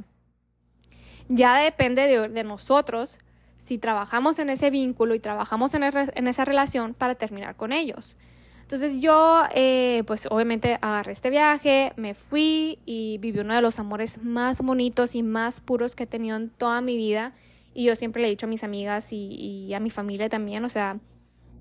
Ya 1.27 1.57
depende 1.57 2.07
de, 2.07 2.43
nosotros 2.43 3.17
si 3.57 3.77
trabajamos 3.77 4.37
en 4.37 4.49
ese 4.49 4.69
vínculo 4.69 5.15
y 5.15 5.19
trabajamos 5.19 5.73
en, 5.73 5.83
esa 6.27 6.45
relación 6.45 6.93
para 6.93 7.15
terminar 7.15 7.55
con 7.55 7.71
ellos. 7.71 8.15
Entonces 8.61 8.99
yo, 8.99 9.43
eh, 9.53 10.03
pues 10.07 10.27
obviamente 10.29 10.79
agarré 10.81 11.11
este 11.11 11.29
viaje, 11.29 11.93
me 11.97 12.15
fui 12.15 12.79
y 12.85 13.19
viví 13.19 13.39
uno 13.39 13.53
de 13.53 13.61
los 13.61 13.79
amores 13.79 14.23
más 14.23 14.61
bonitos 14.61 15.13
y 15.15 15.21
más 15.21 15.61
puros 15.61 15.95
que 15.95 16.03
he 16.03 16.07
tenido 16.07 16.35
en 16.37 16.49
toda 16.49 16.81
mi 16.81 16.97
vida. 16.97 17.33
Y 17.75 17.85
yo 17.85 17.95
siempre 17.95 18.21
le 18.21 18.27
he 18.27 18.31
dicho 18.31 18.45
a 18.45 18.49
mis 18.49 18.63
amigas 18.63 19.11
y, 19.11 19.71
a 19.73 19.79
mi 19.79 19.89
familia 19.89 20.29
también, 20.29 20.63
o 20.63 20.69
sea, 20.69 20.97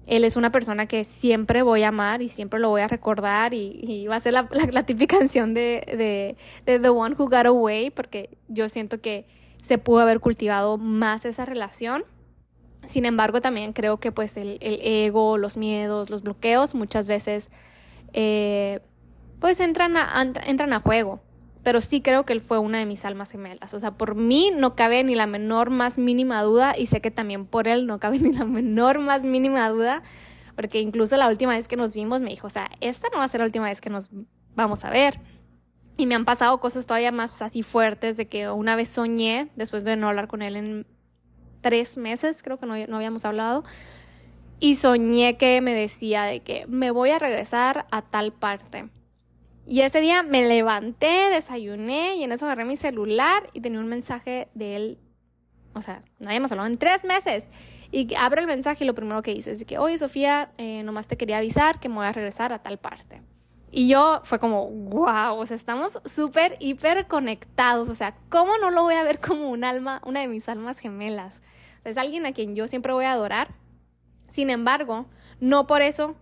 él 0.06 0.24
es 0.24 0.36
una 0.36 0.50
persona 0.52 0.86
que 0.86 1.04
siempre 1.04 1.62
voy 1.62 1.82
a 1.82 1.88
amar 1.88 2.22
y 2.22 2.28
siempre 2.28 2.60
lo 2.60 2.68
voy 2.68 2.82
a 2.82 2.88
recordar 2.88 3.54
y, 3.54 4.06
va 4.06 4.16
a 4.16 4.20
ser 4.20 4.34
la, 4.34 4.48
típica 4.86 5.18
canción 5.18 5.54
de, 5.54 6.36
de 6.66 6.78
The 6.78 6.88
One 6.88 7.14
Who 7.18 7.28
Got 7.28 7.46
Away, 7.46 7.90
porque 7.90 8.36
yo 8.48 8.68
siento 8.68 9.00
que 9.00 9.26
se 9.64 9.78
pudo 9.78 10.00
haber 10.00 10.20
cultivado 10.20 10.76
más 10.76 11.24
esa 11.24 11.46
relación. 11.46 12.04
Sin 12.86 13.06
embargo, 13.06 13.40
también 13.40 13.72
creo 13.72 13.98
que 13.98 14.12
pues 14.12 14.36
el, 14.36 14.58
ego, 14.60 15.38
los 15.38 15.56
miedos, 15.56 16.10
los 16.10 16.22
bloqueos 16.22 16.74
muchas 16.74 17.08
veces 17.08 17.50
eh, 18.12 18.80
pues 19.40 19.60
entran 19.60 19.96
a, 19.96 20.32
entran 20.46 20.74
a 20.74 20.80
juego. 20.80 21.20
Pero 21.64 21.80
sí 21.80 22.00
creo 22.00 22.24
que 22.24 22.32
él 22.32 22.40
fue 22.40 22.58
una 22.58 22.78
de 22.78 22.86
mis 22.86 23.04
almas 23.04 23.32
gemelas. 23.32 23.74
O 23.74 23.80
sea, 23.80 23.92
por 23.92 24.14
mí 24.14 24.52
no 24.54 24.76
cabe 24.76 25.02
ni 25.02 25.16
la 25.16 25.26
menor 25.26 25.70
más 25.70 25.98
mínima 25.98 26.42
duda 26.42 26.74
y 26.78 26.86
sé 26.86 27.00
que 27.00 27.10
también 27.10 27.46
por 27.46 27.66
él 27.66 27.86
no 27.86 27.98
cabe 27.98 28.18
ni 28.20 28.32
la 28.32 28.44
menor 28.44 29.00
más 29.00 29.24
mínima 29.24 29.68
duda. 29.70 30.02
Porque 30.54 30.80
incluso 30.80 31.16
la 31.16 31.28
última 31.28 31.54
vez 31.54 31.66
que 31.66 31.76
nos 31.76 31.94
vimos 31.94 32.22
me 32.22 32.30
dijo, 32.30 32.46
o 32.46 32.50
sea, 32.50 32.70
esta 32.80 33.08
no 33.10 33.18
va 33.18 33.24
a 33.24 33.28
ser 33.28 33.40
la 33.40 33.46
última 33.46 33.66
vez 33.66 33.80
que 33.80 33.90
nos 33.90 34.10
vamos 34.54 34.84
a 34.84 34.90
ver. 34.90 35.18
Y 35.96 36.06
me 36.06 36.14
han 36.14 36.24
pasado 36.24 36.60
cosas 36.60 36.86
todavía 36.86 37.12
más 37.12 37.42
así 37.42 37.62
fuertes 37.62 38.16
de 38.16 38.26
que 38.26 38.48
una 38.50 38.76
vez 38.76 38.88
soñé, 38.88 39.48
después 39.56 39.84
de 39.84 39.96
no 39.96 40.08
hablar 40.08 40.28
con 40.28 40.42
él 40.42 40.56
en 40.56 40.86
tres 41.60 41.96
meses, 41.96 42.42
creo 42.42 42.58
que 42.58 42.66
no, 42.66 42.76
no 42.76 42.96
habíamos 42.96 43.24
hablado, 43.24 43.64
y 44.60 44.74
soñé 44.74 45.36
que 45.36 45.60
me 45.60 45.72
decía 45.72 46.24
de 46.24 46.40
que 46.40 46.66
me 46.66 46.90
voy 46.90 47.10
a 47.10 47.18
regresar 47.18 47.86
a 47.90 48.02
tal 48.02 48.32
parte. 48.32 48.88
Y 49.66 49.80
ese 49.80 50.00
día 50.00 50.22
me 50.22 50.46
levanté, 50.46 51.30
desayuné 51.30 52.16
y 52.16 52.24
en 52.24 52.32
eso 52.32 52.44
agarré 52.46 52.64
mi 52.64 52.76
celular 52.76 53.48
y 53.52 53.60
tenía 53.60 53.80
un 53.80 53.88
mensaje 53.88 54.48
de 54.54 54.76
él. 54.76 54.98
O 55.74 55.80
sea, 55.80 56.02
no 56.18 56.28
habíamos 56.28 56.52
hablado 56.52 56.68
en 56.68 56.78
tres 56.78 57.04
meses. 57.04 57.50
Y 57.90 58.14
abro 58.16 58.40
el 58.40 58.46
mensaje 58.46 58.84
y 58.84 58.86
lo 58.86 58.94
primero 58.94 59.22
que 59.22 59.32
dice 59.34 59.52
es 59.52 59.64
que, 59.64 59.78
oye 59.78 59.96
Sofía, 59.96 60.52
eh, 60.58 60.82
nomás 60.82 61.08
te 61.08 61.16
quería 61.16 61.38
avisar 61.38 61.80
que 61.80 61.88
me 61.88 61.96
voy 61.96 62.06
a 62.06 62.12
regresar 62.12 62.52
a 62.52 62.62
tal 62.62 62.78
parte. 62.78 63.22
Y 63.70 63.88
yo 63.88 64.20
fue 64.24 64.38
como, 64.38 64.68
wow, 64.68 65.36
o 65.36 65.46
sea, 65.46 65.56
estamos 65.56 65.98
súper, 66.04 66.56
hiper 66.60 67.06
conectados. 67.06 67.88
O 67.88 67.94
sea, 67.94 68.16
¿cómo 68.28 68.56
no 68.58 68.70
lo 68.70 68.82
voy 68.82 68.94
a 68.94 69.02
ver 69.02 69.18
como 69.18 69.50
un 69.50 69.64
alma, 69.64 70.00
una 70.04 70.20
de 70.20 70.28
mis 70.28 70.48
almas 70.48 70.78
gemelas? 70.78 71.42
es 71.84 71.98
alguien 71.98 72.24
a 72.24 72.32
quien 72.32 72.54
yo 72.54 72.66
siempre 72.66 72.92
voy 72.92 73.04
a 73.04 73.12
adorar. 73.12 73.54
Sin 74.30 74.50
embargo, 74.50 75.06
no 75.40 75.66
por 75.66 75.82
eso 75.82 76.16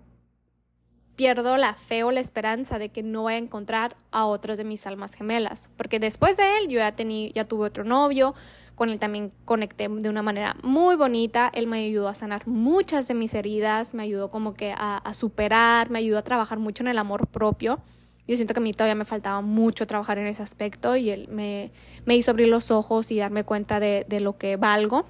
pierdo 1.22 1.56
la 1.56 1.74
fe 1.74 2.02
o 2.02 2.10
la 2.10 2.18
esperanza 2.18 2.80
de 2.80 2.88
que 2.88 3.04
no 3.04 3.22
voy 3.22 3.34
a 3.34 3.36
encontrar 3.36 3.94
a 4.10 4.26
otros 4.26 4.58
de 4.58 4.64
mis 4.64 4.88
almas 4.88 5.14
gemelas. 5.14 5.70
Porque 5.76 6.00
después 6.00 6.36
de 6.36 6.58
él, 6.58 6.66
yo 6.66 6.80
ya, 6.80 6.92
ya 7.32 7.44
tuve 7.44 7.68
otro 7.68 7.84
novio, 7.84 8.34
con 8.74 8.90
él 8.90 8.98
también 8.98 9.30
conecté 9.44 9.88
de 9.88 10.08
una 10.08 10.22
manera 10.22 10.56
muy 10.64 10.96
bonita. 10.96 11.48
Él 11.54 11.68
me 11.68 11.84
ayudó 11.84 12.08
a 12.08 12.14
sanar 12.14 12.48
muchas 12.48 13.06
de 13.06 13.14
mis 13.14 13.34
heridas, 13.34 13.94
me 13.94 14.02
ayudó 14.02 14.32
como 14.32 14.54
que 14.54 14.74
a, 14.76 15.00
superar, 15.14 15.90
me 15.90 16.00
ayudó 16.00 16.18
a 16.18 16.22
trabajar 16.22 16.58
mucho 16.58 16.82
en 16.82 16.88
el 16.88 16.98
amor 16.98 17.28
propio. 17.28 17.78
Yo 18.26 18.34
siento 18.34 18.52
que 18.52 18.58
a 18.58 18.62
mí 18.64 18.72
todavía 18.72 18.96
me 18.96 19.04
faltaba 19.04 19.42
mucho 19.42 19.86
trabajar 19.86 20.18
en 20.18 20.26
ese 20.26 20.42
aspecto 20.42 20.96
y 20.96 21.10
él 21.10 21.28
me, 21.28 21.70
hizo 22.06 22.32
abrir 22.32 22.48
los 22.48 22.72
ojos 22.72 23.12
y 23.12 23.18
darme 23.18 23.44
cuenta 23.44 23.78
de, 23.78 24.06
de 24.08 24.18
lo 24.18 24.38
que 24.38 24.56
valgo. 24.56 25.06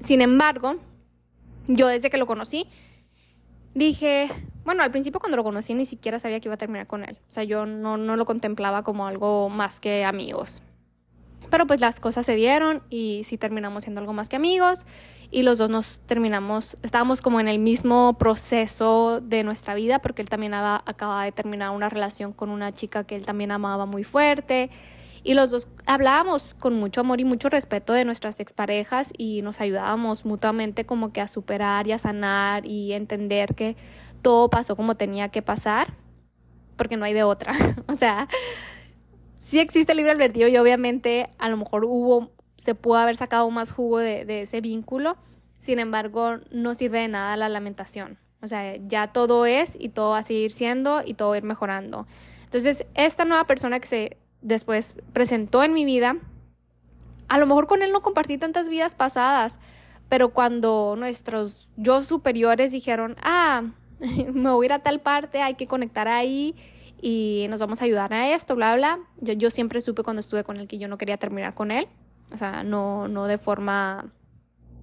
Sin 0.00 0.22
embargo, 0.22 0.76
yo 1.66 1.86
desde 1.86 2.08
que 2.08 2.16
lo 2.16 2.26
conocí, 2.26 2.66
dije, 3.74 4.30
bueno, 4.68 4.82
al 4.82 4.90
principio 4.90 5.18
cuando 5.18 5.38
lo 5.38 5.44
conocí 5.44 5.72
ni 5.72 5.86
siquiera 5.86 6.18
sabía 6.18 6.40
que 6.40 6.48
iba 6.48 6.56
a 6.56 6.58
terminar 6.58 6.86
con 6.86 7.02
él. 7.02 7.16
O 7.26 7.32
sea, 7.32 7.42
yo 7.42 7.64
no, 7.64 7.96
no 7.96 8.16
lo 8.16 8.26
contemplaba 8.26 8.82
como 8.82 9.06
algo 9.06 9.48
más 9.48 9.80
que 9.80 10.04
amigos. 10.04 10.62
Pero 11.48 11.66
pues 11.66 11.80
las 11.80 12.00
cosas 12.00 12.26
se 12.26 12.34
dieron 12.34 12.82
y 12.90 13.22
sí 13.24 13.38
terminamos 13.38 13.84
siendo 13.84 14.02
algo 14.02 14.12
más 14.12 14.28
que 14.28 14.36
amigos 14.36 14.84
y 15.30 15.40
los 15.40 15.56
dos 15.56 15.70
nos 15.70 16.00
terminamos, 16.00 16.76
estábamos 16.82 17.22
como 17.22 17.40
en 17.40 17.48
el 17.48 17.58
mismo 17.58 18.18
proceso 18.18 19.22
de 19.22 19.42
nuestra 19.42 19.74
vida 19.74 20.00
porque 20.00 20.20
él 20.20 20.28
también 20.28 20.52
acababa 20.52 21.24
de 21.24 21.32
terminar 21.32 21.70
una 21.70 21.88
relación 21.88 22.34
con 22.34 22.50
una 22.50 22.70
chica 22.70 23.04
que 23.04 23.16
él 23.16 23.24
también 23.24 23.52
amaba 23.52 23.86
muy 23.86 24.04
fuerte 24.04 24.68
y 25.24 25.34
los 25.34 25.50
dos 25.50 25.68
hablábamos 25.86 26.54
con 26.54 26.74
mucho 26.74 27.00
amor 27.00 27.20
y 27.20 27.24
mucho 27.24 27.48
respeto 27.48 27.92
de 27.92 28.04
nuestras 28.04 28.40
exparejas 28.40 29.12
y 29.16 29.42
nos 29.42 29.60
ayudábamos 29.60 30.24
mutuamente 30.24 30.86
como 30.86 31.12
que 31.12 31.20
a 31.20 31.28
superar 31.28 31.86
y 31.86 31.92
a 31.92 31.98
sanar 31.98 32.66
y 32.66 32.92
entender 32.92 33.54
que 33.54 33.76
todo 34.22 34.50
pasó 34.50 34.76
como 34.76 34.96
tenía 34.96 35.28
que 35.28 35.42
pasar 35.42 35.94
porque 36.78 36.96
no 36.96 37.04
hay 37.04 37.12
de 37.12 37.24
otra. 37.24 37.52
o 37.88 37.94
sea, 37.94 38.28
sí 39.38 39.58
existe 39.58 39.92
el 39.92 39.98
libre 39.98 40.12
albedrío 40.12 40.48
y 40.48 40.56
obviamente 40.56 41.28
a 41.38 41.50
lo 41.50 41.58
mejor 41.58 41.84
hubo, 41.84 42.30
se 42.56 42.74
pudo 42.74 42.96
haber 42.96 43.16
sacado 43.16 43.50
más 43.50 43.72
jugo 43.72 43.98
de, 43.98 44.42
ese 44.42 44.62
vínculo, 44.62 45.18
sin 45.60 45.78
embargo 45.78 46.38
no 46.50 46.74
sirve 46.74 47.00
de 47.00 47.08
nada 47.08 47.36
la 47.36 47.50
lamentación. 47.50 48.18
O 48.40 48.46
sea, 48.46 48.76
ya 48.76 49.08
todo 49.08 49.46
es 49.46 49.76
y 49.78 49.88
todo 49.88 50.10
va 50.10 50.18
a 50.18 50.22
seguir 50.22 50.52
siendo 50.52 51.02
y 51.04 51.14
todo 51.14 51.30
va 51.30 51.34
a 51.34 51.38
ir 51.38 51.44
mejorando. 51.44 52.06
Entonces, 52.44 52.86
esta 52.94 53.24
nueva 53.24 53.44
persona 53.46 53.80
que 53.80 53.88
se 53.88 54.16
después 54.40 54.94
presentó 55.12 55.64
en 55.64 55.74
mi 55.74 55.84
vida, 55.84 56.16
a 57.26 57.38
lo 57.38 57.46
mejor 57.46 57.66
con 57.66 57.82
él 57.82 57.90
no 57.90 58.00
compartí 58.00 58.38
tantas 58.38 58.68
vidas 58.68 58.94
pasadas, 58.94 59.58
pero 60.08 60.30
cuando 60.30 60.94
nuestros 60.96 61.68
yo 61.76 62.02
superiores 62.02 62.70
dijeron, 62.70 63.16
ah, 63.20 63.64
me 64.32 64.50
voy 64.50 64.64
a 64.64 64.66
ir 64.66 64.72
a 64.72 64.78
tal 64.80 65.00
parte, 65.00 65.42
hay 65.42 65.54
que 65.54 65.66
conectar 65.66 66.08
ahí 66.08 66.54
y 67.00 67.46
nos 67.50 67.60
vamos 67.60 67.80
a 67.80 67.84
ayudar 67.84 68.12
a 68.12 68.32
esto, 68.34 68.56
bla, 68.56 68.74
bla. 68.74 68.98
Yo, 69.20 69.32
yo 69.34 69.50
siempre 69.50 69.80
supe 69.80 70.02
cuando 70.02 70.20
estuve 70.20 70.44
con 70.44 70.56
él 70.56 70.68
que 70.68 70.78
yo 70.78 70.88
no 70.88 70.98
quería 70.98 71.16
terminar 71.16 71.54
con 71.54 71.70
él, 71.70 71.88
o 72.32 72.36
sea, 72.36 72.62
no, 72.62 73.08
no 73.08 73.26
de 73.26 73.38
forma 73.38 74.12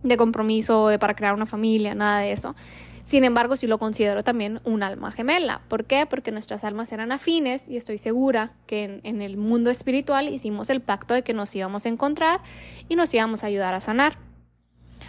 de 0.04 0.18
compromiso 0.18 0.90
para 1.00 1.16
crear 1.16 1.34
una 1.34 1.46
familia, 1.46 1.96
nada 1.96 2.20
de 2.20 2.32
eso. 2.32 2.56
Sin 3.04 3.24
embargo, 3.24 3.56
sí 3.56 3.68
lo 3.68 3.78
considero 3.78 4.24
también 4.24 4.62
un 4.64 4.82
alma 4.82 5.12
gemela. 5.12 5.62
¿Por 5.68 5.86
qué? 5.86 6.08
Porque 6.08 6.32
nuestras 6.32 6.64
almas 6.64 6.92
eran 6.92 7.12
afines 7.12 7.68
y 7.68 7.78
estoy 7.78 8.00
segura 8.00 8.54
que 8.66 8.84
en, 8.84 9.02
en, 9.04 9.22
el 9.22 9.38
mundo 9.38 9.70
espiritual 9.70 10.28
hicimos 10.28 10.72
el 10.72 10.82
pacto 10.82 11.14
de 11.14 11.22
que 11.22 11.34
nos 11.34 11.56
íbamos 11.56 11.86
a 11.86 11.90
encontrar 11.90 12.42
y 12.90 12.96
nos 12.96 13.14
íbamos 13.14 13.44
a 13.44 13.48
ayudar 13.48 13.76
a 13.76 13.80
sanar. 13.80 14.18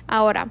Ahora, 0.07 0.51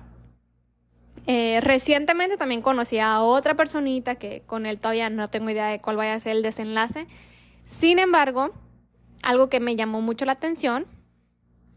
eh, 1.27 1.60
recientemente 1.62 2.38
también 2.38 2.62
conocí 2.62 3.00
a 3.00 3.22
otra 3.22 3.55
personita 3.55 4.15
que 4.15 4.44
con 4.46 4.65
él 4.65 4.79
todavía 4.79 5.10
no 5.10 5.29
tengo 5.29 5.50
idea 5.50 5.67
de 5.67 5.82
cuál 5.82 5.98
vaya 5.98 6.13
a 6.13 6.20
ser 6.20 6.36
el 6.36 6.44
desenlace. 6.44 7.08
Sin 7.63 8.00
embargo, 8.00 8.51
algo 9.24 9.50
que 9.50 9.60
me 9.60 9.75
llamó 9.75 10.01
mucho 10.01 10.25
la 10.25 10.34
atención 10.34 10.88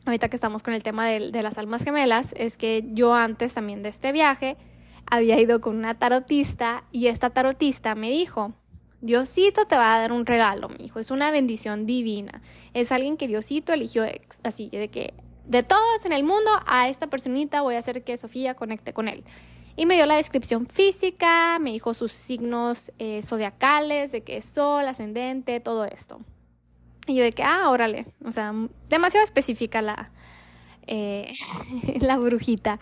ahorita 0.08 0.28
que 0.28 0.36
estamos 0.36 0.62
con 0.62 0.74
el 0.74 0.82
tema 0.82 1.06
de, 1.06 1.30
de, 1.30 1.42
las 1.42 1.58
almas 1.58 1.84
gemelas, 1.84 2.34
es 2.36 2.56
que 2.56 2.84
yo 2.92 3.14
antes 3.14 3.54
también 3.54 3.82
de 3.82 3.90
este 3.90 4.12
viaje 4.12 4.56
había 5.04 5.38
ido 5.40 5.60
con 5.60 5.76
una 5.76 5.98
tarotista 5.98 6.84
y 6.92 7.06
esta 7.06 7.30
tarotista 7.30 7.94
me 7.94 8.10
dijo, 8.10 8.54
Diosito 9.00 9.66
te 9.66 9.76
va 9.76 9.94
a 9.94 10.00
dar 10.00 10.12
un 10.12 10.26
regalo, 10.26 10.68
mi 10.68 10.86
hijo, 10.86 10.98
es 10.98 11.10
una 11.10 11.30
bendición 11.30 11.86
divina, 11.86 12.42
es 12.74 12.90
alguien 12.90 13.16
que 13.16 13.28
Diosito 13.28 13.72
eligió 13.72 14.04
así, 14.42 14.68
de 14.70 14.88
que 14.88 15.14
de 15.48 15.62
todos 15.62 16.04
en 16.04 16.12
el 16.12 16.24
mundo, 16.24 16.50
a 16.66 16.88
esta 16.88 17.08
personita 17.08 17.62
voy 17.62 17.74
a 17.74 17.78
hacer 17.78 18.04
que 18.04 18.16
Sofía 18.16 18.54
conecte 18.54 18.92
con 18.92 19.08
él. 19.08 19.24
Y 19.76 19.86
me 19.86 19.94
dio 19.94 20.06
la 20.06 20.16
descripción 20.16 20.66
física, 20.66 21.58
me 21.58 21.72
dijo 21.72 21.94
sus 21.94 22.12
signos 22.12 22.92
eh, 22.98 23.22
zodiacales, 23.22 24.12
de 24.12 24.22
que 24.22 24.36
es 24.36 24.44
sol, 24.44 24.86
ascendente, 24.86 25.60
todo 25.60 25.84
esto. 25.84 26.20
Y 27.06 27.14
yo 27.14 27.24
de 27.24 27.32
que, 27.32 27.42
ah, 27.42 27.70
órale, 27.70 28.06
o 28.24 28.30
sea, 28.30 28.52
demasiado 28.90 29.24
específica 29.24 29.80
la, 29.80 30.10
eh, 30.86 31.32
la 32.00 32.18
brujita. 32.18 32.78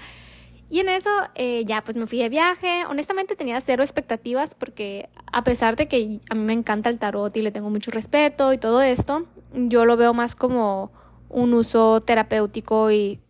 Y 0.69 0.81
en 0.81 0.89
eso 0.89 1.11
eh, 1.37 1.63
ya 1.65 1.85
pues 1.85 1.97
me 1.97 2.09
fui 2.09 2.19
de 2.19 2.29
viaje. 2.29 2.85
Honestamente 2.89 3.37
tenía 3.37 3.61
cero 3.61 3.85
expectativas 3.85 4.57
porque 4.57 5.09
a 5.33 5.45
pesar 5.45 5.77
de 5.77 5.87
que 5.87 6.21
a 6.29 6.35
mí 6.35 6.41
me 6.41 6.53
encanta 6.53 6.91
el 6.91 6.99
tarot 6.99 7.37
y 7.37 7.43
le 7.43 7.53
tengo 7.53 7.71
mucho 7.71 7.93
respeto 7.93 8.53
y 8.53 8.59
todo 8.59 8.83
esto, 8.83 9.27
yo 9.55 9.85
lo 9.85 9.97
veo 9.97 10.13
más 10.13 10.35
como 10.35 10.91
un 11.37 11.53
uso 11.53 12.01
terapéutico 12.01 12.91
y 12.91 13.21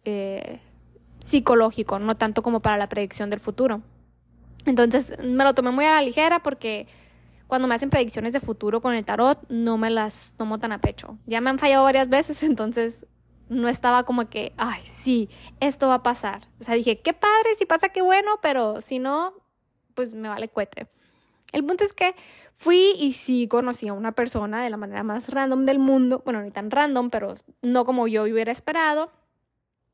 psicológico, 1.19 1.99
no 1.99 2.17
tanto 2.17 2.41
como 2.41 2.61
para 2.61 2.77
la 2.77 2.89
predicción 2.89 3.31
del 3.31 3.41
futuro. 3.41 3.83
Entonces 4.65 5.19
me 5.25 5.43
lo 5.43 5.55
tomé 5.55 5.73
muy 5.73 5.87
a 5.87 5.95
la 5.95 6.03
ligera 6.03 6.41
porque 6.41 6.87
cuando 7.49 7.67
me 7.67 7.75
hacen 7.75 7.91
predicciones 7.91 8.33
de 8.33 8.39
futuro 8.39 8.81
con 8.81 8.95
el 8.95 9.05
tarot 9.05 9.41
no 9.49 9.77
me 9.77 9.91
las 9.91 10.33
tomo 10.37 10.61
tan 10.61 10.71
a 10.71 10.81
pecho. 10.81 11.19
Ya 11.27 11.41
me 11.41 11.51
han 11.51 11.59
fallado 11.59 11.83
varias 11.83 12.09
veces, 12.09 12.41
entonces 12.45 13.07
no 13.49 13.69
estaba 13.69 14.05
como 14.05 14.29
que, 14.29 14.53
ay, 14.57 14.83
sí, 14.85 15.29
esto 15.59 15.89
va 15.89 15.95
a 15.95 16.03
pasar. 16.05 16.47
O 16.61 16.65
sea, 16.65 16.77
dije, 16.77 17.01
qué 17.01 17.13
padre, 17.13 17.55
si 17.59 17.67
pasa, 17.67 17.89
qué 17.89 18.03
bueno, 18.03 18.39
pero 18.41 18.81
si 18.81 19.01
no, 19.01 19.35
pues 19.95 20.15
me 20.15 20.29
vale 20.29 20.49
cuete. 20.49 20.87
El 21.53 21.65
punto 21.65 21.85
es 21.85 21.93
que 21.93 22.15
fui 22.55 22.95
y 22.99 23.13
sí 23.13 23.49
conocí 23.49 23.89
a 23.89 23.93
una 23.93 24.13
persona 24.13 24.63
de 24.63 24.71
la 24.71 24.77
manera 24.77 25.03
más 25.03 25.29
random 25.29 25.67
del 25.67 25.79
mundo, 25.79 26.23
bueno, 26.25 26.43
ni 26.43 26.51
tan 26.51 26.71
random, 26.71 27.11
pero 27.11 27.35
no 27.63 27.85
como 27.85 28.09
yo 28.09 28.25
hubiera 28.25 28.53
esperado 28.53 29.11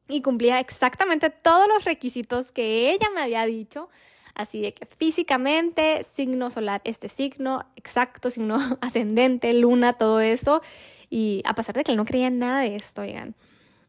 y 0.09 0.23
cumplía 0.23 0.61
exactamente 0.61 1.31
todos 1.31 1.69
los 1.69 1.85
requisitos 1.85 2.53
que 2.53 2.91
ella 2.93 3.09
me 3.15 3.23
había 3.23 3.45
dicho. 3.47 3.89
Así 4.35 4.63
de 4.63 4.73
que 4.73 4.87
físicamente, 4.87 6.05
signo 6.05 6.51
solar, 6.51 6.81
este 6.85 7.09
signo, 7.09 7.67
exacto, 7.77 8.31
signo 8.31 8.59
ascendente, 8.81 9.53
luna, 9.53 9.95
todo 9.95 10.21
eso. 10.21 10.63
Y 11.11 11.43
a 11.45 11.55
pesar 11.55 11.75
de 11.75 11.85
que 11.85 11.95
no 11.95 12.05
creía 12.05 12.29
en 12.29 12.39
nada 12.39 12.61
de 12.61 12.77
esto, 12.77 13.03
oigan. 13.03 13.35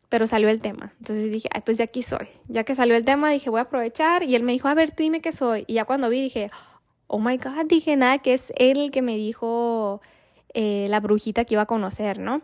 Pero 0.09 0.27
salió 0.27 0.49
el 0.49 0.61
tema. 0.61 0.93
Entonces 0.99 1.31
dije, 1.31 1.47
Ay, 1.51 1.61
pues 1.65 1.77
ya 1.77 1.85
aquí 1.85 2.03
soy. 2.03 2.27
Ya 2.47 2.65
que 2.65 2.75
salió 2.75 2.95
el 2.95 3.05
tema, 3.05 3.31
dije, 3.31 3.49
voy 3.49 3.59
a 3.59 3.63
aprovechar. 3.63 4.23
Y 4.23 4.35
él 4.35 4.43
me 4.43 4.51
dijo, 4.51 4.67
a 4.67 4.73
ver, 4.75 4.91
tú 4.91 5.01
dime 5.01 5.21
qué 5.21 5.31
soy. 5.31 5.63
Y 5.65 5.75
ya 5.75 5.85
cuando 5.85 6.09
vi, 6.09 6.21
dije, 6.21 6.51
oh 7.13 7.19
my 7.19 7.37
God, 7.37 7.67
dije, 7.67 7.95
nada, 7.95 8.17
que 8.17 8.33
es 8.33 8.51
él 8.55 8.79
el 8.79 8.91
que 8.91 9.03
me 9.03 9.15
dijo 9.15 10.01
eh, 10.55 10.87
la 10.89 10.99
brujita 10.99 11.45
que 11.45 11.53
iba 11.53 11.61
a 11.61 11.67
conocer, 11.67 12.17
¿no? 12.17 12.41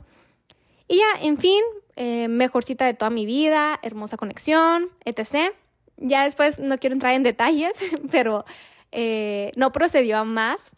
Y 0.87 0.99
ya, 0.99 1.21
en 1.23 1.39
fin, 1.39 1.63
eh, 1.95 2.27
mejor 2.27 2.63
cita 2.63 2.85
de 2.85 2.93
toda 2.93 3.09
mi 3.09 3.25
vida, 3.25 3.79
hermosa 3.81 4.15
conexión, 4.15 4.89
etc. 5.05 5.53
Ya 5.97 6.23
después 6.23 6.59
no 6.59 6.77
quiero 6.77 6.93
entrar 6.93 7.15
en 7.15 7.23
detalles, 7.23 7.73
pero 8.11 8.45
eh, 8.91 9.51
no 9.55 9.71
procedió 9.71 10.19
a 10.19 10.23
más. 10.23 10.71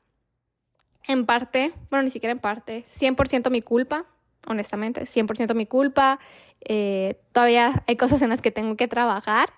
En 1.05 1.25
parte, 1.25 1.74
bueno, 1.89 2.03
ni 2.03 2.12
siquiera 2.12 2.31
en 2.31 2.39
parte, 2.39 2.86
100% 2.86 3.50
mi 3.50 3.62
culpa, 3.62 4.05
honestamente, 4.48 5.01
100% 5.01 5.53
mi 5.53 5.65
culpa. 5.65 6.17
Eh, 6.62 7.19
todavía 7.33 7.84
hay 7.88 7.97
cosas 7.97 8.21
en 8.21 8.30
las 8.30 8.41
que 8.41 8.51
tengo 8.51 8.77
que 8.77 8.88
trabajar. 8.88 9.49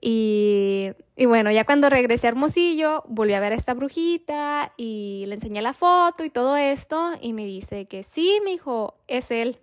Y, 0.00 0.90
y, 1.16 1.26
bueno, 1.26 1.50
ya 1.50 1.64
cuando 1.64 1.90
regresé 1.90 2.26
a 2.26 2.30
Hermosillo, 2.30 3.04
volví 3.08 3.34
a 3.34 3.40
ver 3.40 3.52
a 3.52 3.56
esta 3.56 3.74
brujita 3.74 4.72
y 4.76 5.24
le 5.26 5.34
enseñé 5.34 5.60
la 5.60 5.72
foto 5.72 6.24
y 6.24 6.30
todo 6.30 6.56
esto. 6.56 7.12
Y 7.20 7.32
me 7.32 7.44
dice 7.44 7.86
que 7.86 8.02
sí, 8.02 8.40
mi 8.44 8.52
hijo, 8.52 8.94
es 9.08 9.30
él. 9.30 9.58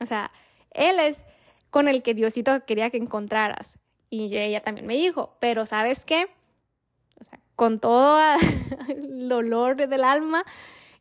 O 0.00 0.06
sea, 0.06 0.30
él 0.70 0.98
es 0.98 1.24
con 1.70 1.88
el 1.88 2.02
que 2.02 2.14
Diosito 2.14 2.64
quería 2.66 2.90
que 2.90 2.98
encontraras. 2.98 3.78
Y 4.10 4.36
ella 4.36 4.62
también 4.62 4.86
me 4.86 4.96
dijo, 4.96 5.36
pero 5.40 5.66
¿sabes 5.66 6.04
qué? 6.04 6.28
O 7.20 7.24
sea, 7.24 7.38
con 7.54 7.78
todo 7.78 8.20
el 8.88 9.28
dolor 9.28 9.76
del 9.76 10.04
alma, 10.04 10.44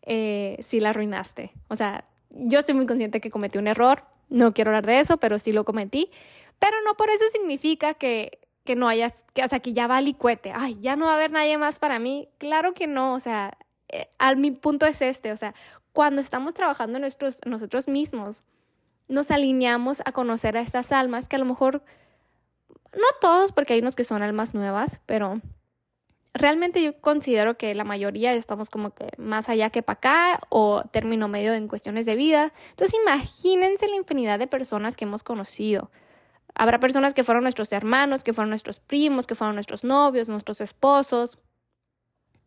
eh, 0.04 0.58
sí 0.60 0.80
la 0.80 0.92
arruinaste. 0.92 1.52
O 1.68 1.76
sea, 1.76 2.06
yo 2.30 2.60
estoy 2.60 2.76
muy 2.76 2.86
consciente 2.86 3.22
que 3.22 3.32
cometí 3.32 3.58
un 3.58 3.68
error, 3.68 4.04
no 4.30 4.54
quiero 4.54 4.70
hablar 4.70 4.86
de 4.86 5.00
eso, 5.00 5.18
pero 5.18 5.40
sí 5.40 5.52
lo 5.52 5.66
cometí. 5.66 6.12
Pero 6.60 6.76
no 6.86 6.96
por 6.96 7.10
eso 7.10 7.26
significa 7.32 7.96
que, 7.96 8.40
que 8.70 8.76
no 8.76 8.88
hayas, 8.88 9.26
que, 9.34 9.44
o 9.44 9.48
sea, 9.48 9.62
que 9.62 9.74
ya 9.74 9.88
va 9.88 10.00
licuete, 10.00 10.54
ay, 10.56 10.78
ya 10.80 10.96
no 10.96 11.06
va 11.06 11.14
a 11.14 11.16
haber 11.16 11.32
nadie 11.32 11.58
más 11.58 11.80
para 11.80 11.98
mí. 11.98 12.30
Claro 12.38 12.76
que 12.76 12.86
no, 12.86 13.16
o 13.16 13.20
sea, 13.20 13.58
eh, 13.88 14.12
al 14.20 14.38
mi 14.38 14.52
punto 14.52 14.86
es 14.86 15.02
este, 15.02 15.32
o 15.32 15.38
sea, 15.38 15.56
cuando 15.92 16.22
estamos 16.22 16.54
trabajando 16.54 17.00
nuestros, 17.00 17.40
nosotros 17.48 17.88
mismos, 17.88 18.44
nos 19.08 19.32
alineamos 19.32 20.04
a 20.06 20.12
conocer 20.12 20.56
a 20.56 20.62
estas 20.62 20.92
almas 20.92 21.28
que 21.28 21.36
a 21.36 21.40
lo 21.40 21.46
mejor, 21.46 21.82
no 22.94 23.08
todos, 23.20 23.54
porque 23.54 23.74
hay 23.74 23.80
unos 23.80 23.96
que 23.96 24.04
son 24.04 24.22
almas 24.22 24.54
nuevas, 24.54 25.02
pero 25.08 25.42
realmente 26.36 26.84
yo 26.84 27.02
considero 27.02 27.58
que 27.58 27.74
la 27.74 27.86
mayoría 27.86 28.34
estamos 28.36 28.70
como 28.70 28.92
que 28.92 29.10
más 29.18 29.50
allá 29.50 29.72
que 29.72 29.82
para 29.82 29.98
acá 29.98 30.42
o 30.50 30.84
término 30.92 31.28
medio 31.28 31.56
en 31.56 31.68
cuestiones 31.68 32.06
de 32.06 32.14
vida. 32.14 32.54
Entonces 32.70 33.00
imagínense 33.02 33.88
la 33.88 33.96
infinidad 33.96 34.38
de 34.38 34.46
personas 34.46 34.96
que 34.96 35.06
hemos 35.06 35.24
conocido. 35.24 35.90
Habrá 36.56 36.80
personas 36.80 37.14
que 37.14 37.24
fueron 37.24 37.44
nuestros 37.44 37.72
hermanos, 37.72 38.24
que 38.24 38.34
fueron 38.34 38.50
nuestros 38.50 38.80
primos, 38.80 39.28
que 39.28 39.36
fueron 39.36 39.56
nuestros 39.56 39.84
novios, 39.84 40.30
nuestros 40.30 40.62
esposos. 40.62 41.40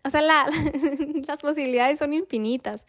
O 0.05 0.11
sea, 0.11 0.21
las 1.27 1.41
posibilidades 1.41 1.99
son 1.99 2.13
infinitas. 2.13 2.87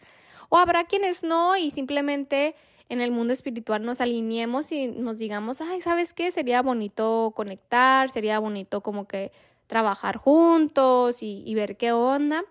O 0.48 0.58
habrá 0.58 0.84
quienes 0.84 1.22
no 1.22 1.56
y 1.56 1.70
simplemente 1.70 2.54
en 2.88 3.00
el 3.00 3.10
mundo 3.10 3.32
espiritual 3.32 3.82
nos 3.82 4.00
alineemos 4.00 4.70
y 4.72 4.88
nos 4.88 5.18
digamos, 5.18 5.60
ay, 5.60 5.80
¿sabes 5.80 6.12
qué? 6.12 6.30
Sería 6.30 6.62
bonito 6.62 7.32
conectar, 7.34 8.10
sería 8.10 8.38
bonito 8.38 8.82
como 8.82 9.06
que 9.06 9.32
trabajar 9.66 10.18
juntos 10.18 11.22
y, 11.22 11.54
ver 11.54 11.76
qué 11.76 11.92
onda. 11.92 12.44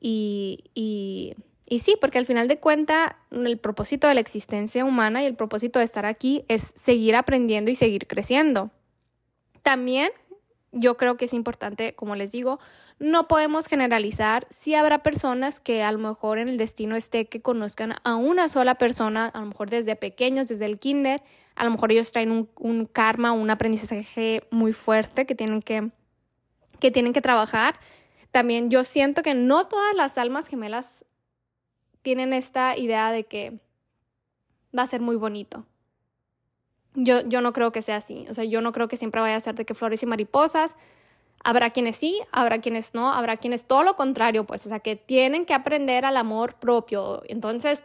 Y, 0.00 0.64
y, 0.74 1.34
y 1.72 1.78
sí, 1.78 1.96
porque 2.00 2.18
al 2.18 2.26
final 2.26 2.48
de 2.48 2.58
cuentas 2.58 3.12
el 3.30 3.56
propósito 3.56 4.08
de 4.08 4.14
la 4.14 4.20
existencia 4.20 4.84
humana 4.84 5.22
y 5.22 5.26
el 5.26 5.36
propósito 5.36 5.78
de 5.78 5.84
estar 5.84 6.04
aquí 6.04 6.44
es 6.48 6.72
seguir 6.74 7.14
aprendiendo 7.14 7.70
y 7.70 7.76
seguir 7.76 8.08
creciendo. 8.08 8.72
También 9.62 10.10
yo 10.72 10.96
creo 10.96 11.16
que 11.16 11.26
es 11.26 11.32
importante, 11.32 11.94
como 11.94 12.16
les 12.16 12.32
digo, 12.32 12.58
no 12.98 13.28
podemos 13.28 13.68
generalizar. 13.68 14.48
Sí 14.50 14.74
habrá 14.74 15.04
personas 15.04 15.60
que 15.60 15.84
a 15.84 15.92
lo 15.92 15.98
mejor 15.98 16.40
en 16.40 16.48
el 16.48 16.56
destino 16.56 16.96
esté 16.96 17.26
que 17.26 17.40
conozcan 17.40 17.94
a 18.02 18.16
una 18.16 18.48
sola 18.48 18.74
persona, 18.74 19.26
a 19.26 19.38
lo 19.38 19.46
mejor 19.46 19.70
desde 19.70 19.94
pequeños, 19.94 20.48
desde 20.48 20.64
el 20.64 20.80
kinder. 20.80 21.22
A 21.54 21.62
lo 21.62 21.70
mejor 21.70 21.92
ellos 21.92 22.10
traen 22.10 22.32
un, 22.32 22.50
un 22.58 22.86
karma, 22.86 23.30
un 23.30 23.48
aprendizaje 23.48 24.42
muy 24.50 24.72
fuerte 24.72 25.24
que 25.24 25.36
tienen 25.36 25.62
que, 25.62 25.92
que 26.80 26.90
tienen 26.90 27.12
que 27.12 27.22
trabajar. 27.22 27.76
También 28.32 28.70
yo 28.70 28.82
siento 28.82 29.22
que 29.22 29.34
no 29.34 29.68
todas 29.68 29.94
las 29.94 30.18
almas 30.18 30.48
gemelas 30.48 31.04
tienen 32.02 32.32
esta 32.32 32.76
idea 32.76 33.12
de 33.12 33.24
que 33.24 33.58
va 34.76 34.82
a 34.82 34.86
ser 34.86 35.00
muy 35.00 35.16
bonito. 35.16 35.64
Yo, 36.94 37.20
yo 37.28 37.40
no 37.40 37.52
creo 37.52 37.72
que 37.72 37.82
sea 37.82 37.96
así. 37.96 38.26
O 38.28 38.34
sea, 38.34 38.44
yo 38.44 38.60
no 38.60 38.72
creo 38.72 38.88
que 38.88 38.96
siempre 38.96 39.20
vaya 39.20 39.36
a 39.36 39.40
ser 39.40 39.54
de 39.54 39.64
que 39.64 39.74
flores 39.74 40.02
y 40.02 40.06
mariposas. 40.06 40.76
Habrá 41.42 41.70
quienes 41.70 41.96
sí, 41.96 42.20
habrá 42.32 42.60
quienes 42.60 42.94
no, 42.94 43.12
habrá 43.12 43.36
quienes 43.36 43.64
todo 43.64 43.82
lo 43.82 43.96
contrario, 43.96 44.44
pues, 44.44 44.66
o 44.66 44.68
sea, 44.68 44.80
que 44.80 44.96
tienen 44.96 45.46
que 45.46 45.54
aprender 45.54 46.04
al 46.04 46.16
amor 46.16 46.56
propio. 46.56 47.22
Entonces, 47.28 47.82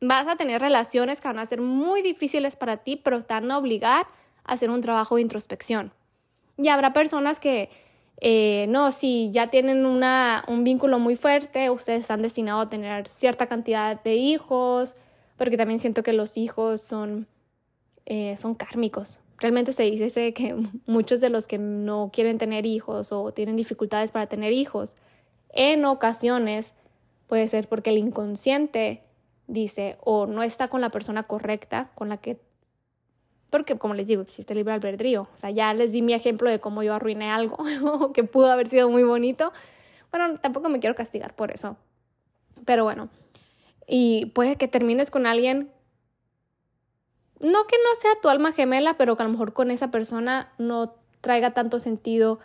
vas 0.00 0.26
a 0.26 0.36
tener 0.36 0.60
relaciones 0.60 1.20
que 1.20 1.28
van 1.28 1.38
a 1.38 1.46
ser 1.46 1.60
muy 1.60 2.02
difíciles 2.02 2.56
para 2.56 2.78
ti, 2.78 2.96
pero 2.96 3.24
te 3.24 3.34
van 3.34 3.50
a 3.50 3.58
obligar 3.58 4.06
a 4.44 4.52
hacer 4.52 4.70
un 4.70 4.82
trabajo 4.82 5.16
de 5.16 5.22
introspección. 5.22 5.92
Y 6.58 6.68
habrá 6.68 6.92
personas 6.92 7.40
que, 7.40 7.70
eh, 8.20 8.66
no, 8.68 8.90
si 8.90 9.30
ya 9.30 9.48
tienen 9.48 9.86
una, 9.86 10.44
un 10.48 10.64
vínculo 10.64 10.98
muy 10.98 11.14
fuerte, 11.14 11.70
ustedes 11.70 12.00
están 12.00 12.22
destinados 12.22 12.66
a 12.66 12.70
tener 12.70 13.06
cierta 13.06 13.46
cantidad 13.46 14.02
de 14.02 14.16
hijos, 14.16 14.96
porque 15.36 15.56
también 15.56 15.78
siento 15.78 16.02
que 16.02 16.12
los 16.12 16.36
hijos 16.36 16.80
son, 16.80 17.28
eh, 18.06 18.36
son 18.36 18.54
kármicos. 18.54 19.20
Realmente 19.38 19.72
se 19.72 19.84
dice 19.84 20.34
que 20.34 20.56
muchos 20.86 21.20
de 21.20 21.30
los 21.30 21.46
que 21.46 21.58
no 21.58 22.10
quieren 22.12 22.38
tener 22.38 22.66
hijos 22.66 23.12
o 23.12 23.32
tienen 23.32 23.54
dificultades 23.54 24.10
para 24.10 24.26
tener 24.26 24.52
hijos, 24.52 24.96
en 25.50 25.84
ocasiones 25.84 26.74
puede 27.28 27.46
ser 27.46 27.68
porque 27.68 27.90
el 27.90 27.98
inconsciente 27.98 29.02
dice 29.46 29.96
o 30.00 30.26
no 30.26 30.42
está 30.42 30.68
con 30.68 30.80
la 30.80 30.90
persona 30.90 31.22
correcta 31.22 31.90
con 31.94 32.08
la 32.08 32.16
que 32.18 32.38
porque 33.50 33.78
como 33.78 33.94
les 33.94 34.06
digo 34.06 34.22
existe 34.22 34.52
el 34.52 34.58
libre 34.58 34.74
albedrío. 34.74 35.28
O 35.32 35.36
sea 35.36 35.50
ya 35.50 35.72
les 35.74 35.92
di 35.92 36.02
mi 36.02 36.14
ejemplo 36.14 36.50
de 36.50 36.60
cómo 36.60 36.82
yo 36.82 36.94
arruiné 36.94 37.30
algo 37.30 37.58
que 38.14 38.24
pudo 38.24 38.50
haber 38.50 38.68
sido 38.68 38.90
muy 38.90 39.02
bonito. 39.02 39.52
Bueno 40.10 40.38
tampoco 40.38 40.68
me 40.68 40.80
quiero 40.80 40.94
castigar 40.94 41.34
por 41.34 41.50
eso 41.50 41.76
pero 42.64 42.84
bueno. 42.84 43.08
Y 43.86 44.26
puede 44.26 44.56
que 44.56 44.68
termines 44.68 45.10
con 45.10 45.26
alguien 45.26 45.72
no 47.40 47.66
que 47.66 47.76
no 47.76 47.94
sea 47.98 48.10
tu 48.20 48.28
alma 48.28 48.52
gemela, 48.52 48.98
pero 48.98 49.16
que 49.16 49.22
a 49.22 49.26
lo 49.26 49.32
mejor 49.32 49.52
con 49.52 49.70
esa 49.70 49.90
persona 49.90 50.52
no 50.58 50.94
traiga 51.20 51.52
tanto 51.52 51.78
sentido 51.78 52.40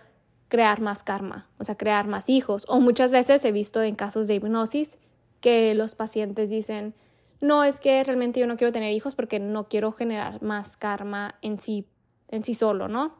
crear 0.47 0.81
más 0.81 1.03
karma, 1.03 1.47
o 1.57 1.63
sea, 1.63 1.75
crear 1.75 2.07
más 2.07 2.29
hijos. 2.29 2.65
O 2.69 2.79
muchas 2.79 3.11
veces 3.11 3.43
he 3.43 3.51
visto 3.51 3.81
en 3.81 3.95
casos 3.95 4.27
de 4.27 4.35
hipnosis 4.35 4.99
que 5.41 5.73
los 5.73 5.95
pacientes 5.95 6.49
dicen, 6.49 6.93
no 7.43 7.63
es 7.63 7.79
que 7.79 8.03
realmente 8.03 8.39
yo 8.39 8.47
no 8.47 8.57
quiero 8.57 8.71
tener 8.71 8.91
hijos 8.93 9.15
porque 9.15 9.39
no 9.39 9.67
quiero 9.67 9.91
generar 9.91 10.41
más 10.41 10.77
karma 10.77 11.35
en 11.41 11.59
sí, 11.59 11.87
en 12.29 12.43
sí 12.43 12.53
solo, 12.53 12.87
¿no? 12.87 13.15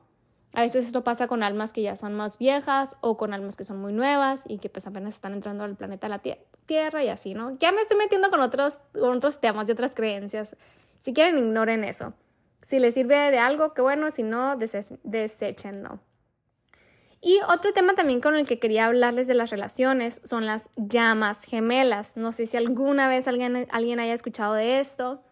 A 0.54 0.62
veces 0.62 0.86
esto 0.86 1.04
pasa 1.04 1.28
con 1.28 1.44
almas 1.44 1.74
que 1.74 1.82
ya 1.82 1.96
son 1.96 2.14
más 2.14 2.38
viejas 2.38 2.96
o 3.02 3.18
con 3.18 3.34
almas 3.34 3.58
que 3.58 3.66
son 3.66 3.82
muy 3.82 3.92
nuevas 3.92 4.44
y 4.48 4.60
que 4.60 4.70
pues 4.70 4.88
apenas 4.88 5.16
están 5.16 5.34
entrando 5.34 5.64
al 5.64 5.76
planeta 5.76 6.08
la 6.08 6.22
Tierra 6.66 7.04
y 7.04 7.10
así, 7.10 7.34
¿no? 7.34 7.58
Ya 7.58 7.72
me 7.72 7.82
estoy 7.82 7.98
metiendo 7.98 8.30
con 8.30 8.40
otros, 8.40 8.80
otros 9.02 9.42
temas 9.42 9.68
y 9.68 9.72
otras 9.72 9.94
creencias. 9.94 10.56
Si 11.00 11.14
quieren, 11.14 11.38
ignoren 11.38 11.84
eso. 11.84 12.14
Si 12.62 12.80
les 12.80 12.94
sirve 12.94 13.16
de 13.32 13.40
algo, 13.40 13.74
qué 13.74 13.82
bueno, 13.82 14.10
si 14.12 14.24
no, 14.24 14.56
deséchenlo. 14.56 16.00
Y 17.26 17.40
otro 17.48 17.72
tema 17.72 17.94
también 17.94 18.20
con 18.20 18.36
el 18.36 18.46
que 18.46 18.60
quería 18.60 18.86
hablarles 18.86 19.28
de 19.28 19.34
las 19.34 19.50
relaciones 19.50 20.20
son 20.26 20.46
las 20.46 20.70
llamas 20.76 21.46
gemelas. 21.46 22.18
No 22.18 22.34
sé 22.34 22.46
si 22.46 22.58
alguna 22.58 23.08
vez 23.08 23.30
alguien, 23.30 23.66
alguien 23.72 24.02
haya 24.02 24.14
escuchado 24.14 24.56
de 24.56 24.82
esto. 24.82 25.24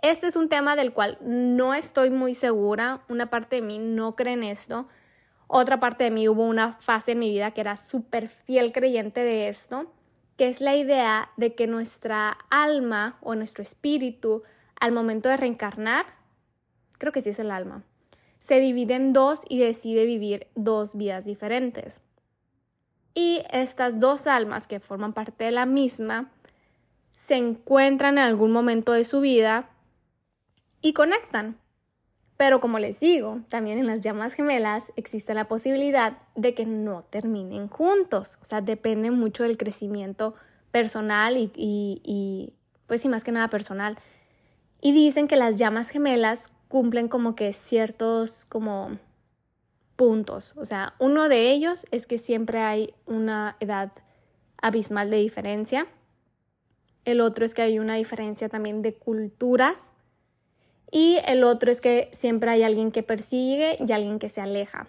Este 0.00 0.28
es 0.28 0.36
un 0.36 0.48
tema 0.48 0.76
del 0.76 0.92
cual 0.92 1.18
no 1.20 1.74
estoy 1.74 2.10
muy 2.10 2.36
segura. 2.36 3.02
Una 3.08 3.30
parte 3.30 3.56
de 3.56 3.62
mí 3.62 3.80
no 3.80 4.14
cree 4.14 4.34
en 4.34 4.44
esto. 4.44 4.86
Otra 5.48 5.80
parte 5.80 6.04
de 6.04 6.12
mí 6.12 6.28
hubo 6.28 6.44
una 6.44 6.74
fase 6.74 7.12
en 7.12 7.18
mi 7.18 7.30
vida 7.30 7.50
que 7.50 7.62
era 7.62 7.74
súper 7.74 8.28
fiel 8.28 8.70
creyente 8.70 9.18
de 9.18 9.48
esto, 9.48 9.92
que 10.36 10.46
es 10.46 10.60
la 10.60 10.76
idea 10.76 11.32
de 11.36 11.56
que 11.56 11.66
nuestra 11.66 12.38
alma 12.48 13.18
o 13.22 13.34
nuestro 13.34 13.62
espíritu 13.62 14.44
al 14.78 14.92
momento 14.92 15.28
de 15.28 15.36
reencarnar, 15.36 16.06
creo 16.98 17.12
que 17.12 17.22
sí 17.22 17.30
es 17.30 17.40
el 17.40 17.50
alma, 17.50 17.82
se 18.48 18.60
divide 18.60 18.94
en 18.94 19.12
dos 19.12 19.42
y 19.46 19.58
decide 19.58 20.06
vivir 20.06 20.46
dos 20.54 20.96
vidas 20.96 21.26
diferentes. 21.26 22.00
Y 23.12 23.42
estas 23.50 24.00
dos 24.00 24.26
almas 24.26 24.66
que 24.66 24.80
forman 24.80 25.12
parte 25.12 25.44
de 25.44 25.50
la 25.50 25.66
misma 25.66 26.30
se 27.26 27.36
encuentran 27.36 28.16
en 28.16 28.24
algún 28.24 28.50
momento 28.50 28.92
de 28.92 29.04
su 29.04 29.20
vida 29.20 29.68
y 30.80 30.94
conectan. 30.94 31.58
Pero 32.38 32.58
como 32.58 32.78
les 32.78 33.00
digo, 33.00 33.40
también 33.50 33.78
en 33.78 33.86
las 33.86 34.02
llamas 34.02 34.32
gemelas 34.32 34.92
existe 34.96 35.34
la 35.34 35.46
posibilidad 35.46 36.16
de 36.34 36.54
que 36.54 36.64
no 36.64 37.02
terminen 37.10 37.68
juntos. 37.68 38.38
O 38.40 38.46
sea, 38.46 38.62
depende 38.62 39.10
mucho 39.10 39.42
del 39.42 39.58
crecimiento 39.58 40.34
personal 40.70 41.36
y, 41.36 41.52
y 41.54 42.54
pues 42.86 43.02
sí, 43.02 43.10
más 43.10 43.24
que 43.24 43.32
nada 43.32 43.48
personal 43.48 43.98
y 44.80 44.92
dicen 44.92 45.28
que 45.28 45.36
las 45.36 45.58
llamas 45.58 45.90
gemelas 45.90 46.52
cumplen 46.68 47.08
como 47.08 47.34
que 47.34 47.52
ciertos 47.52 48.44
como 48.46 48.98
puntos. 49.96 50.54
O 50.56 50.64
sea, 50.64 50.94
uno 50.98 51.28
de 51.28 51.50
ellos 51.50 51.86
es 51.90 52.06
que 52.06 52.18
siempre 52.18 52.60
hay 52.60 52.94
una 53.06 53.56
edad 53.58 53.92
abismal 54.60 55.10
de 55.10 55.16
diferencia. 55.18 55.86
El 57.04 57.20
otro 57.20 57.44
es 57.44 57.54
que 57.54 57.62
hay 57.62 57.78
una 57.78 57.96
diferencia 57.96 58.48
también 58.48 58.82
de 58.82 58.94
culturas. 58.94 59.92
Y 60.90 61.18
el 61.26 61.44
otro 61.44 61.70
es 61.70 61.80
que 61.80 62.10
siempre 62.12 62.50
hay 62.50 62.62
alguien 62.62 62.92
que 62.92 63.02
persigue 63.02 63.76
y 63.86 63.92
alguien 63.92 64.18
que 64.18 64.28
se 64.28 64.40
aleja. 64.40 64.86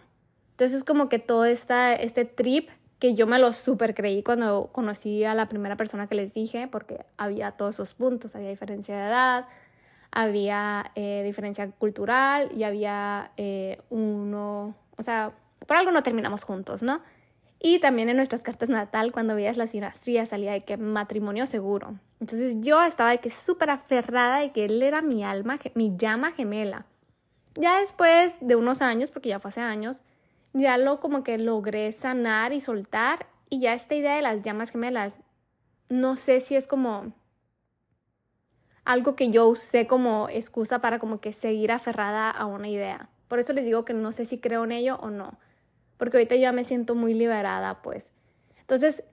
Entonces 0.51 0.77
es 0.77 0.83
como 0.83 1.09
que 1.09 1.19
todo 1.19 1.45
esta, 1.45 1.93
este 1.93 2.25
trip 2.25 2.69
que 2.99 3.15
yo 3.15 3.27
me 3.27 3.39
lo 3.39 3.53
super 3.53 3.95
creí 3.95 4.23
cuando 4.23 4.69
conocí 4.73 5.23
a 5.23 5.33
la 5.33 5.47
primera 5.47 5.77
persona 5.77 6.07
que 6.07 6.15
les 6.15 6.33
dije, 6.33 6.67
porque 6.67 7.05
había 7.17 7.51
todos 7.51 7.75
esos 7.75 7.93
puntos, 7.93 8.35
había 8.35 8.49
diferencia 8.49 8.97
de 8.97 9.07
edad, 9.07 9.47
había 10.11 10.91
eh, 10.95 11.21
diferencia 11.23 11.69
cultural 11.71 12.49
y 12.55 12.63
había 12.63 13.31
eh, 13.37 13.81
uno, 13.89 14.75
o 14.97 15.03
sea, 15.03 15.33
por 15.67 15.77
algo 15.77 15.91
no 15.91 16.03
terminamos 16.03 16.43
juntos, 16.43 16.81
¿no? 16.83 17.01
Y 17.59 17.79
también 17.79 18.09
en 18.09 18.15
nuestras 18.15 18.41
cartas 18.41 18.69
natal, 18.69 19.11
cuando 19.11 19.35
veías 19.35 19.57
la 19.57 19.67
sinastría, 19.67 20.25
salía 20.25 20.53
de 20.53 20.63
que 20.63 20.77
matrimonio 20.77 21.45
seguro. 21.45 21.99
Entonces 22.21 22.55
yo 22.61 22.81
estaba 22.83 23.11
de 23.11 23.19
que 23.19 23.29
súper 23.29 23.69
aferrada 23.69 24.39
de 24.39 24.51
que 24.51 24.65
él 24.65 24.81
era 24.81 25.01
mi 25.01 25.23
alma, 25.23 25.59
mi 25.75 25.93
llama 25.97 26.31
gemela. 26.31 26.85
Ya 27.55 27.79
después 27.79 28.37
de 28.39 28.55
unos 28.55 28.81
años, 28.81 29.11
porque 29.11 29.29
ya 29.29 29.39
fue 29.39 29.49
hace 29.49 29.61
años, 29.61 30.03
ya 30.53 30.77
lo 30.77 31.01
como 31.01 31.23
que 31.23 31.37
logré 31.37 31.91
sanar 31.91 32.53
y 32.53 32.61
soltar. 32.61 33.27
Y 33.49 33.59
ya 33.59 33.73
esta 33.73 33.95
idea 33.95 34.15
de 34.15 34.21
las 34.21 34.41
llamas 34.41 34.69
gemelas, 34.69 35.17
no 35.89 36.15
sé 36.15 36.39
si 36.39 36.55
es 36.55 36.67
como 36.67 37.11
algo 38.89 39.15
que 39.15 39.29
yo 39.29 39.47
usé 39.47 39.85
como 39.85 40.29
excusa 40.29 40.81
para 40.81 40.97
como 40.97 41.21
que 41.21 41.31
seguir 41.31 41.71
aferrada 41.71 42.31
a 42.31 42.47
una 42.47 42.69
idea. 42.69 43.07
Por 43.27 43.37
eso 43.37 43.53
les 43.53 43.63
digo 43.63 43.85
que 43.85 43.93
no 43.93 44.11
sé 44.11 44.25
si 44.25 44.39
creo 44.39 44.63
en 44.63 44.71
ello 44.71 44.95
o 44.95 45.11
no, 45.11 45.37
porque 45.97 46.17
ahorita 46.17 46.35
ya 46.37 46.51
me 46.53 46.63
siento 46.63 46.95
muy 46.95 47.13
liberada, 47.13 47.83
pues. 47.83 48.13
Entonces, 48.61 49.03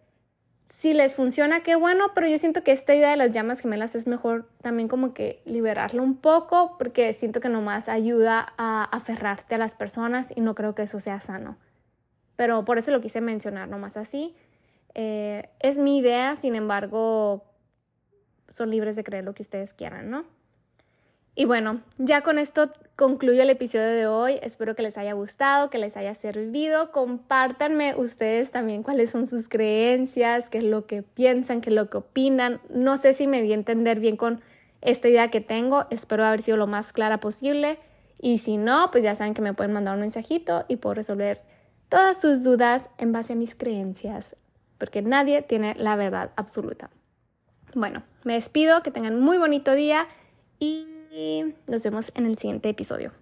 si 0.70 0.94
les 0.94 1.14
funciona, 1.14 1.60
qué 1.60 1.76
bueno, 1.76 2.12
pero 2.14 2.26
yo 2.26 2.38
siento 2.38 2.64
que 2.64 2.72
esta 2.72 2.94
idea 2.94 3.10
de 3.10 3.18
las 3.18 3.32
llamas 3.32 3.60
gemelas 3.60 3.94
es 3.94 4.06
mejor 4.06 4.48
también 4.62 4.88
como 4.88 5.12
que 5.12 5.42
liberarlo 5.44 6.02
un 6.02 6.16
poco, 6.16 6.78
porque 6.78 7.12
siento 7.12 7.40
que 7.40 7.50
nomás 7.50 7.90
ayuda 7.90 8.54
a 8.56 8.84
aferrarte 8.84 9.56
a 9.56 9.58
las 9.58 9.74
personas 9.74 10.32
y 10.34 10.40
no 10.40 10.54
creo 10.54 10.74
que 10.74 10.84
eso 10.84 11.00
sea 11.00 11.20
sano. 11.20 11.58
Pero 12.36 12.64
por 12.64 12.78
eso 12.78 12.92
lo 12.92 13.02
quise 13.02 13.20
mencionar 13.20 13.68
nomás 13.68 13.98
así. 13.98 14.34
Eh, 14.94 15.50
es 15.60 15.76
mi 15.76 15.98
idea, 15.98 16.34
sin 16.34 16.54
embargo, 16.54 17.44
son 18.48 18.70
libres 18.70 18.96
de 18.96 19.04
creer 19.04 19.24
lo 19.24 19.34
que 19.34 19.42
ustedes 19.42 19.74
quieran, 19.74 20.10
¿no? 20.10 20.24
Y 21.38 21.44
bueno, 21.44 21.82
ya 21.98 22.22
con 22.22 22.38
esto 22.38 22.70
concluyo 22.96 23.42
el 23.42 23.50
episodio 23.50 23.88
de 23.88 24.06
hoy. 24.06 24.38
Espero 24.42 24.74
que 24.74 24.82
les 24.82 24.96
haya 24.96 25.12
gustado, 25.12 25.68
que 25.68 25.76
les 25.76 25.94
haya 25.98 26.14
servido. 26.14 26.92
Compártanme 26.92 27.94
ustedes 27.94 28.50
también 28.50 28.82
cuáles 28.82 29.10
son 29.10 29.26
sus 29.26 29.46
creencias, 29.46 30.48
qué 30.48 30.58
es 30.58 30.64
lo 30.64 30.86
que 30.86 31.02
piensan, 31.02 31.60
qué 31.60 31.68
es 31.68 31.76
lo 31.76 31.90
que 31.90 31.98
opinan. 31.98 32.58
No 32.70 32.96
sé 32.96 33.12
si 33.12 33.26
me 33.26 33.42
di 33.42 33.52
a 33.52 33.54
entender 33.54 34.00
bien 34.00 34.16
con 34.16 34.40
esta 34.80 35.10
idea 35.10 35.30
que 35.30 35.42
tengo. 35.42 35.84
Espero 35.90 36.24
haber 36.24 36.40
sido 36.40 36.56
lo 36.56 36.66
más 36.66 36.94
clara 36.94 37.20
posible. 37.20 37.78
Y 38.18 38.38
si 38.38 38.56
no, 38.56 38.90
pues 38.90 39.04
ya 39.04 39.14
saben 39.14 39.34
que 39.34 39.42
me 39.42 39.52
pueden 39.52 39.74
mandar 39.74 39.94
un 39.94 40.00
mensajito 40.00 40.64
y 40.68 40.76
puedo 40.76 40.94
resolver 40.94 41.42
todas 41.90 42.18
sus 42.18 42.44
dudas 42.44 42.88
en 42.96 43.12
base 43.12 43.34
a 43.34 43.36
mis 43.36 43.54
creencias, 43.54 44.36
porque 44.78 45.02
nadie 45.02 45.42
tiene 45.42 45.74
la 45.76 45.96
verdad 45.96 46.30
absoluta. 46.36 46.88
Bueno, 47.76 48.02
me 48.24 48.32
despido, 48.32 48.82
que 48.82 48.90
tengan 48.90 49.20
muy 49.20 49.36
bonito 49.36 49.74
día 49.74 50.08
y 50.58 50.86
nos 51.66 51.82
vemos 51.82 52.10
en 52.14 52.24
el 52.24 52.38
siguiente 52.38 52.70
episodio. 52.70 53.12